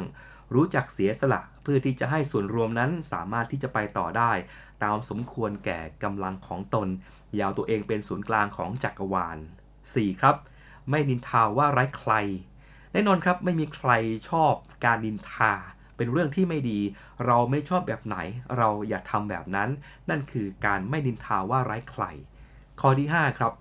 [0.53, 4.32] รู้จักเสียสละเพื่อที่จะให้ส่วนรวมนั้นสามารถที่จะไปต่อได้
[4.84, 6.88] ตามสมควรแก่กำลังของตน
[7.39, 9.38] ยาวตัวเองเป็นศูนย์กลางของจักรวาล
[9.84, 10.22] 4.
[10.22, 10.36] ครับ
[10.89, 12.13] ไม่นินทาว่าไร้ใคร
[12.91, 13.91] แน่นอนครับไม่มีใคร
[14.30, 14.53] ชอบ
[14.86, 15.53] การนินทา
[16.00, 16.80] เป็นเรื่องที่ไม่ดี
[17.26, 18.18] เราไม่ชอบแบบไหน
[18.58, 19.70] เราอย่าทำแบบนั้น
[20.10, 22.04] นั่นคือการไม่นินทาว่าร้ายใคร
[22.82, 23.54] ข้อที่ 5 ครับ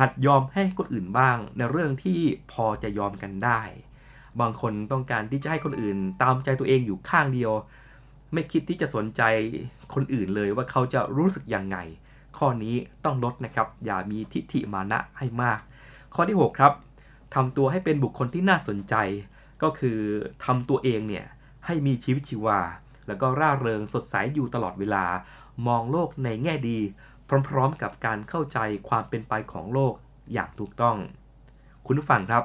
[0.00, 2.20] หัดยอมให้คนอื่นบ้าง ในเรื่องที่
[2.52, 3.62] พอจะยอมกันได้
[4.40, 7.52] บางคนต้องการที่จะให้คนอื่น ตามใจตัวเองอยู่ข้างเดียว
[8.32, 9.22] ไม่คิดที่จะสนใจ
[9.94, 11.76] คนอื่นเลยว่าเขาจะรู้สึกยังไง
[12.38, 12.74] ข้อนี้
[13.04, 15.60] ต้องลดนะครับ อย่ามีทิฏฐิมานะให้มาก
[16.14, 16.72] ข้อที่ 6 ครับ
[17.34, 18.94] ทำตัวให้เป็นบุคคลที่น่าสนใจ
[19.62, 19.98] ก็คือ
[20.44, 21.26] ทำตัวเองเนี่ย
[21.66, 22.60] ให้มีชีวิตชีวา
[23.06, 25.04] แล้วก็ร่าเริงสดใสอยู่ตลอดเวลา
[25.66, 26.78] มองโลกในแง่ดี
[27.48, 28.58] พร้อมๆกับการเข้าใจ
[28.88, 29.94] ความเป็นไปของโลก
[30.32, 30.96] อย่างถูกต้อง
[31.86, 32.44] คุณผู้ฟังครับ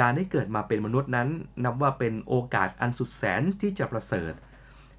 [0.00, 1.28] การได้เกิดมาเป็นมนุษย์นั้น
[1.64, 4.32] นับว่าเป็นโอกาสอันสุดแสนที่จะประเสริฐ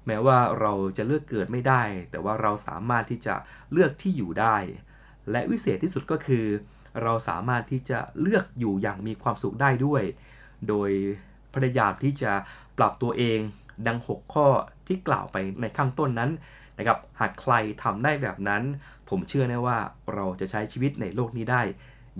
[0.06, 3.34] แม้ว่าเราจะเลือกเกิดไม่ได้ แต่ว่าเราสามารถที่จะ
[3.72, 4.56] เลือกที่อยู่ได้
[5.30, 6.46] และวิเศษที่สุดก็คือ
[7.02, 10.02] เราสามารถที่จะเลือกอยู่อย่างมีความสุขได้ด้วย
[10.68, 10.90] โดย
[11.54, 12.32] พยายามที่จะ
[12.78, 13.38] ปรับตัวเอง
[13.86, 14.46] ดัง 6 ข้อ
[14.86, 16.30] ที่กล่าวไปในข้างต้นนั้น
[16.78, 18.62] นะครับหากใครทำได้แบบนั้น
[19.08, 19.78] ผมเชื่อแน่ว่า
[20.14, 21.62] เราจะใช้ชีวิตในโลกนี้ได้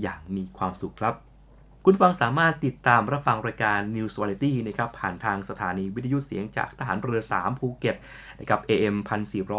[0.02, 1.14] อย่างมีความสุขครับ
[1.86, 7.96] คุณผู้ฟังสามารถติดตามรับฟังรายการ News Variety นะครับผ่านทางสถานีวิทยุเสียงจากทหารเรือ 3 ภูเก็ต
[8.40, 8.96] นะครับ AM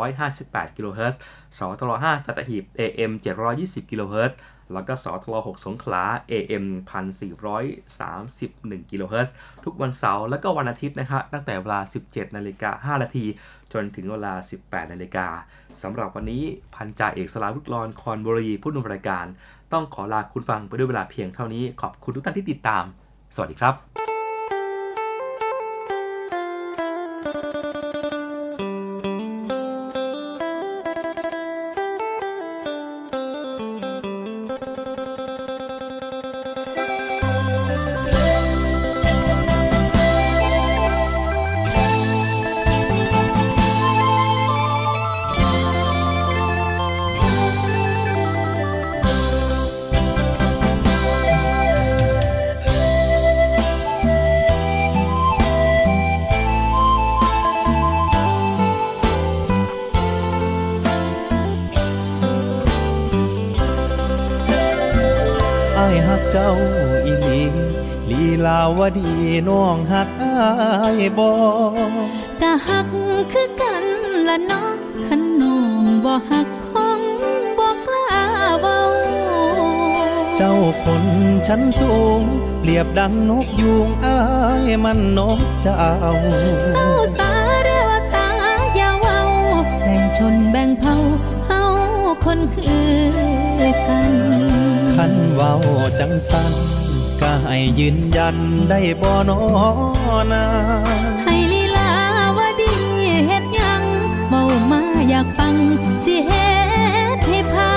[0.08, 1.20] 1458 กิโลเฮิรตซ์
[1.58, 3.12] สทร5สัตหีบ AM
[3.52, 4.38] 720 กิโลเฮิรตซ์
[4.74, 6.66] แล้วก็สทร6สงขลา AM
[7.98, 9.36] 1431กิโลเฮิรตซ์
[9.66, 13.26] ทุกวันเสาร์และก็วันอาทิตย์นะครับตั้งแต่เวลา 17 นาฬิกา 5 นาที
[13.74, 14.34] จนถึงเวลา
[14.64, 15.28] 18 นาฬิกา
[15.82, 16.44] สำหรับวันนี้
[16.76, 19.26] พันจ่าเอกสลาวุฒิรอนคอนบุรีผู้ดำเนินรายการ
[19.74, 22.84] ต้องขอลาคุณฟังไปด้วยเวลาเพียงเท่านี้ขอบคุณทุกท่านที่ติดตาม
[23.36, 24.03] สวัสดีครับ
[71.18, 71.30] บ่
[72.42, 72.86] กะหัก
[73.32, 73.86] คือกัน
[74.28, 74.70] ละเนาะ
[75.06, 77.02] ขันน้องบ่หักคง
[77.60, 78.10] บ่กล้า
[78.62, 78.80] เว้า
[80.38, 81.06] เจ้าคน
[81.48, 82.22] ชั้นสูง
[82.60, 84.18] เปรียบดังนกยูงอา
[84.68, 85.82] ยมันนกเจ้า
[86.68, 86.86] เศร้า
[87.18, 87.32] สา
[87.64, 88.28] เรือตา
[88.76, 89.20] อย่าเว้า
[89.84, 90.96] แบ่งชนแบ่งเผ่า
[91.48, 91.64] เฮา
[92.26, 92.74] คนคื
[93.60, 94.14] อกัน
[94.96, 95.54] คันเว้า
[96.00, 96.54] จังสัน
[97.26, 98.38] ก็ให้ยืนยัน
[98.70, 99.40] ได้บ่นอ
[100.32, 100.46] นา
[101.24, 101.92] ให้ลีลา
[102.38, 102.74] วดี
[103.28, 103.82] เฮ็ดหยัง
[104.30, 105.56] เว้ามาอยากฟัง
[106.06, 106.52] สิเฮ็
[107.16, 107.74] ดให้พา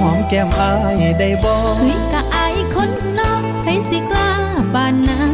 [0.00, 4.30] หอมแก้มอายได้บ่เฮ้ยกะอายคนเนอกให้สิกล้า
[4.74, 5.32] ปานนั้น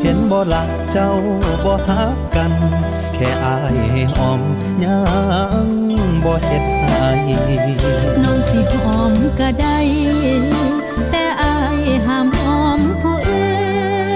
[0.00, 1.10] เห็นบ่ลักเจ้า
[1.64, 2.52] บ่ฮักกัน
[3.14, 4.40] แค่อายให้หอม
[4.84, 4.98] ยั
[5.64, 5.68] ง
[6.24, 7.10] บ่เฮ็ดให้
[8.22, 10.63] น้องสิหอมก็ได้แต่อาย
[12.06, 13.48] ห้ามหอมผู้อื่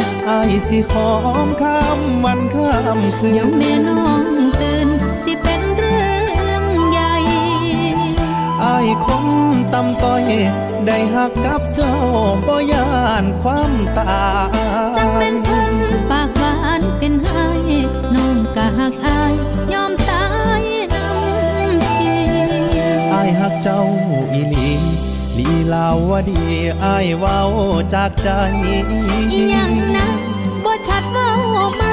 [0.03, 1.11] นอายสิหอ
[1.47, 4.25] มข้ามวันข้ามคืนเดี๋ยวแม่น้อง
[4.61, 4.89] ตื่น
[5.25, 6.07] สิเป็นเรื่
[6.51, 7.15] องใหญ่
[8.63, 9.27] อายคน
[9.73, 10.25] ตำต้อย
[10.87, 11.95] ได้หักกับเจ้า
[12.47, 12.89] บ่ยา
[13.23, 15.73] นความตายจังเป็นคน
[16.11, 17.47] ปากหวานเป็นไห้
[18.15, 19.35] น้องกะหักอาย
[19.73, 20.25] ยอมตา
[20.61, 20.63] ย
[20.95, 22.13] น้ำที
[23.13, 23.83] อายหักเจ้า
[24.33, 24.98] อีหลี
[25.39, 26.43] ลีลาวดี
[26.85, 27.41] อายเว้า
[27.95, 28.29] จากใจ
[29.33, 30.07] อีหยังนะ
[30.65, 31.31] บ่ชัดเว้า
[31.77, 31.85] ไหม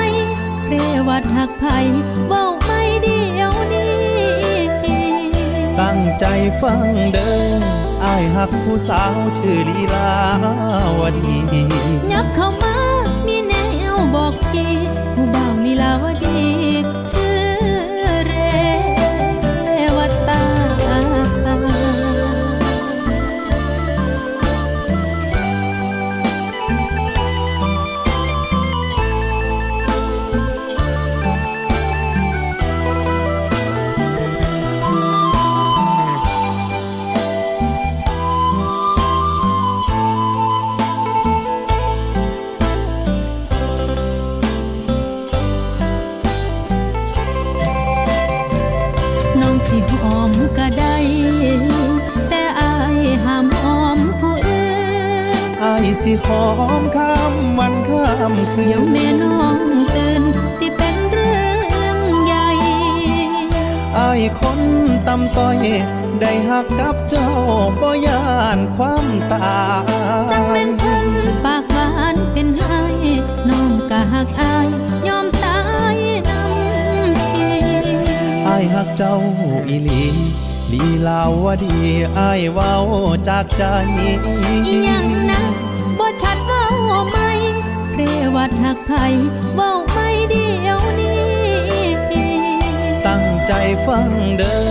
[0.67, 0.73] เร
[1.07, 1.65] วัดหักไผ
[2.27, 3.93] เว้าไม่เดียวนี้
[5.79, 6.25] ตั้งใจ
[6.61, 10.13] ฟังเด้ออายหักผู้สาวชื่อลีลา
[10.99, 11.35] วดี
[12.11, 12.75] ยับเข้ามา
[13.27, 13.53] มีแน
[13.93, 14.65] วบอกที
[15.13, 16.24] ผู้บ่าวลีลาวดี
[56.05, 56.45] สิหอ
[56.81, 59.59] มข้ามวันข้ามคืนเดี๋ยวแม่น้อง
[59.95, 60.23] ตื่น
[60.57, 61.39] สิเป็นเรื่
[61.87, 62.47] องใหญ่
[63.97, 64.59] อายคน
[65.07, 65.57] ตำต้อย
[66.21, 67.29] ได้หักกับเจ้า
[67.81, 68.23] บ่ยา
[68.57, 71.07] นความตายจังเป็นคน
[71.45, 72.79] ปากหวานเป็นไห้
[73.49, 74.67] น้องกะหักอาย
[75.07, 75.59] ยอมตา
[75.95, 75.97] ย
[76.29, 77.47] น้ำที
[78.47, 79.15] อายหักเจ้า
[79.67, 80.03] อีหลี
[80.71, 81.77] ลีลาวดี
[82.17, 82.73] อายเว้า
[83.27, 83.63] จากใจ
[84.67, 85.64] อีหยังนะ
[88.49, 89.05] ดหักไผ่
[89.55, 91.21] เว้าไม่เดียวนี้
[93.07, 93.51] ตั้งใจ
[93.87, 94.61] ฟังเด้อ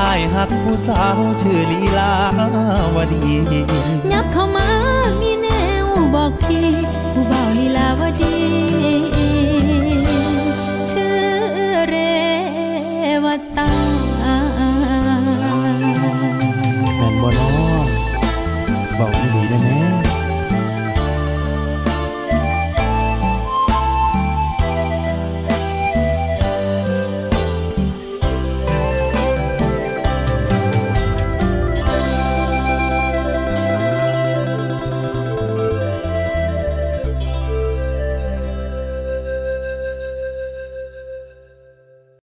[0.00, 2.12] อายหักผู้สาวชื่อลีลา
[2.94, 3.26] วดี
[4.12, 4.68] ยักเข้ามา
[5.20, 5.48] มีแน
[5.84, 6.60] วบอกที
[7.12, 8.36] ผู้บ่าวลีลาวดี
[10.90, 11.18] ชื่อ
[11.88, 11.94] เร
[13.24, 13.26] ว
[13.58, 13.70] ตา
[16.96, 17.50] แม่นบ่น้อ
[18.98, 19.85] บอกห้ดีได้ไหม